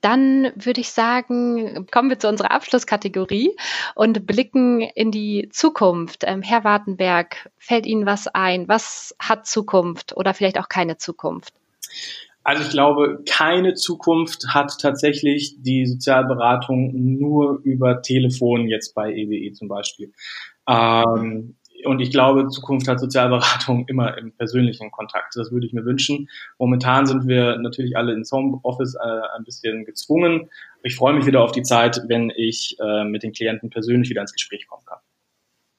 Dann 0.00 0.50
würde 0.54 0.80
ich 0.80 0.92
sagen, 0.92 1.86
kommen 1.90 2.08
wir 2.08 2.18
zu 2.18 2.26
unserer 2.26 2.52
Abschlusskategorie 2.52 3.54
und 3.94 4.24
blicken 4.24 4.80
in 4.80 5.10
die 5.10 5.50
Zukunft. 5.52 6.24
Ähm, 6.26 6.40
Herr 6.40 6.64
Wartenberg, 6.64 7.50
fällt 7.58 7.84
Ihnen 7.84 8.06
was 8.06 8.28
ein? 8.28 8.66
Was 8.66 9.14
hat 9.18 9.46
Zukunft 9.46 10.16
oder 10.16 10.32
vielleicht 10.32 10.58
auch 10.58 10.70
keine 10.70 10.96
Zukunft? 10.96 11.52
Also 12.42 12.62
ich 12.62 12.70
glaube, 12.70 13.22
keine 13.28 13.74
Zukunft 13.74 14.54
hat 14.54 14.72
tatsächlich 14.80 15.56
die 15.58 15.84
Sozialberatung 15.84 16.92
nur 16.94 17.60
über 17.62 18.00
Telefon 18.00 18.68
jetzt 18.68 18.94
bei 18.94 19.12
EWE 19.12 19.36
e 19.36 19.52
zum 19.52 19.68
Beispiel. 19.68 20.14
Ähm, 20.66 21.56
und 21.84 22.00
ich 22.00 22.10
glaube, 22.10 22.48
Zukunft 22.48 22.88
hat 22.88 23.00
Sozialberatung 23.00 23.84
immer 23.88 24.16
im 24.18 24.32
persönlichen 24.32 24.90
Kontakt. 24.90 25.36
Das 25.36 25.52
würde 25.52 25.66
ich 25.66 25.72
mir 25.72 25.84
wünschen. 25.84 26.28
Momentan 26.58 27.06
sind 27.06 27.26
wir 27.26 27.58
natürlich 27.58 27.96
alle 27.96 28.12
ins 28.12 28.32
Homeoffice 28.32 28.94
äh, 28.94 29.36
ein 29.36 29.44
bisschen 29.44 29.84
gezwungen. 29.84 30.50
Ich 30.82 30.96
freue 30.96 31.14
mich 31.14 31.26
wieder 31.26 31.42
auf 31.42 31.52
die 31.52 31.62
Zeit, 31.62 32.02
wenn 32.08 32.30
ich 32.34 32.76
äh, 32.80 33.04
mit 33.04 33.22
den 33.22 33.32
Klienten 33.32 33.70
persönlich 33.70 34.10
wieder 34.10 34.22
ins 34.22 34.32
Gespräch 34.32 34.66
kommen 34.66 34.84
kann. 34.86 34.98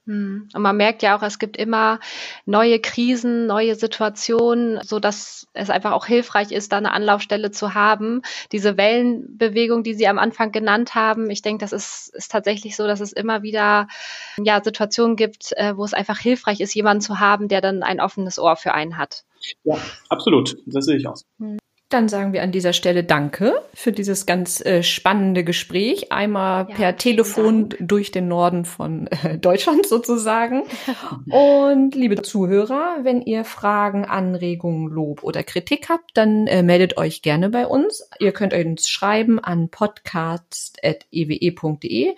Hm. 0.07 0.49
Und 0.53 0.61
man 0.61 0.77
merkt 0.77 1.03
ja 1.03 1.15
auch, 1.15 1.21
es 1.21 1.37
gibt 1.37 1.57
immer 1.57 1.99
neue 2.45 2.79
Krisen, 2.79 3.45
neue 3.45 3.75
Situationen, 3.75 4.81
so 4.83 4.99
dass 4.99 5.47
es 5.53 5.69
einfach 5.69 5.91
auch 5.91 6.07
hilfreich 6.07 6.51
ist, 6.51 6.71
da 6.71 6.77
eine 6.77 6.91
Anlaufstelle 6.91 7.51
zu 7.51 7.75
haben. 7.75 8.21
Diese 8.51 8.77
Wellenbewegung, 8.77 9.83
die 9.83 9.93
Sie 9.93 10.07
am 10.07 10.17
Anfang 10.17 10.51
genannt 10.51 10.95
haben, 10.95 11.29
ich 11.29 11.43
denke, 11.43 11.63
das 11.63 11.71
ist, 11.71 12.13
ist 12.15 12.31
tatsächlich 12.31 12.75
so, 12.75 12.87
dass 12.87 12.99
es 12.99 13.13
immer 13.13 13.43
wieder 13.43 13.87
ja, 14.37 14.63
Situationen 14.63 15.15
gibt, 15.15 15.51
äh, 15.55 15.77
wo 15.77 15.83
es 15.83 15.93
einfach 15.93 16.17
hilfreich 16.17 16.61
ist, 16.61 16.73
jemanden 16.73 17.01
zu 17.01 17.19
haben, 17.19 17.47
der 17.47 17.61
dann 17.61 17.83
ein 17.83 17.99
offenes 17.99 18.39
Ohr 18.39 18.55
für 18.55 18.73
einen 18.73 18.97
hat. 18.97 19.23
Ja, 19.63 19.77
absolut. 20.09 20.57
Das 20.65 20.85
sehe 20.85 20.97
ich 20.97 21.07
aus. 21.07 21.25
Hm. 21.39 21.57
Dann 21.91 22.07
sagen 22.07 22.31
wir 22.31 22.41
an 22.41 22.53
dieser 22.53 22.71
Stelle 22.71 23.03
Danke 23.03 23.61
für 23.73 23.91
dieses 23.91 24.25
ganz 24.25 24.65
äh, 24.65 24.81
spannende 24.81 25.43
Gespräch. 25.43 26.09
Einmal 26.11 26.67
ja, 26.69 26.75
per 26.75 26.95
Telefon 26.95 27.67
Dank. 27.67 27.87
durch 27.87 28.11
den 28.11 28.29
Norden 28.29 28.63
von 28.63 29.07
äh, 29.07 29.37
Deutschland 29.37 29.85
sozusagen. 29.85 30.63
Und 31.29 31.93
liebe 31.93 32.21
Zuhörer, 32.21 32.99
wenn 33.03 33.21
ihr 33.21 33.43
Fragen, 33.43 34.05
Anregungen, 34.05 34.89
Lob 34.89 35.23
oder 35.23 35.43
Kritik 35.43 35.89
habt, 35.89 36.11
dann 36.13 36.47
äh, 36.47 36.63
meldet 36.63 36.97
euch 36.97 37.21
gerne 37.21 37.49
bei 37.49 37.67
uns. 37.67 38.07
Ihr 38.19 38.31
könnt 38.31 38.53
uns 38.53 38.87
schreiben 38.87 39.39
an 39.39 39.67
podcast.ewe.de 39.67 42.15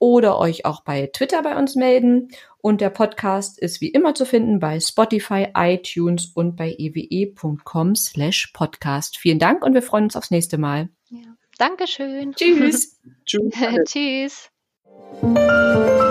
oder 0.00 0.38
euch 0.38 0.64
auch 0.64 0.82
bei 0.82 1.08
Twitter 1.12 1.42
bei 1.42 1.56
uns 1.56 1.76
melden. 1.76 2.30
Und 2.58 2.80
der 2.80 2.90
Podcast 2.90 3.60
ist 3.60 3.80
wie 3.80 3.88
immer 3.88 4.14
zu 4.14 4.26
finden 4.26 4.58
bei 4.58 4.80
Spotify, 4.80 5.48
iTunes 5.56 6.26
und 6.34 6.56
bei 6.56 6.74
ewe.com 6.76 7.94
slash 7.94 8.48
podcast. 8.52 9.16
Vielen 9.16 9.38
Dank 9.38 9.64
und 9.64 9.74
wir 9.74 9.82
freuen 9.82 10.04
uns 10.04 10.16
aufs 10.16 10.32
nächste 10.32 10.58
Mal. 10.58 10.88
Ja. 11.08 11.36
Dankeschön. 11.58 12.34
Tschüss. 12.34 12.98
Tschüss. 13.24 13.54
Tschüss. 13.84 14.50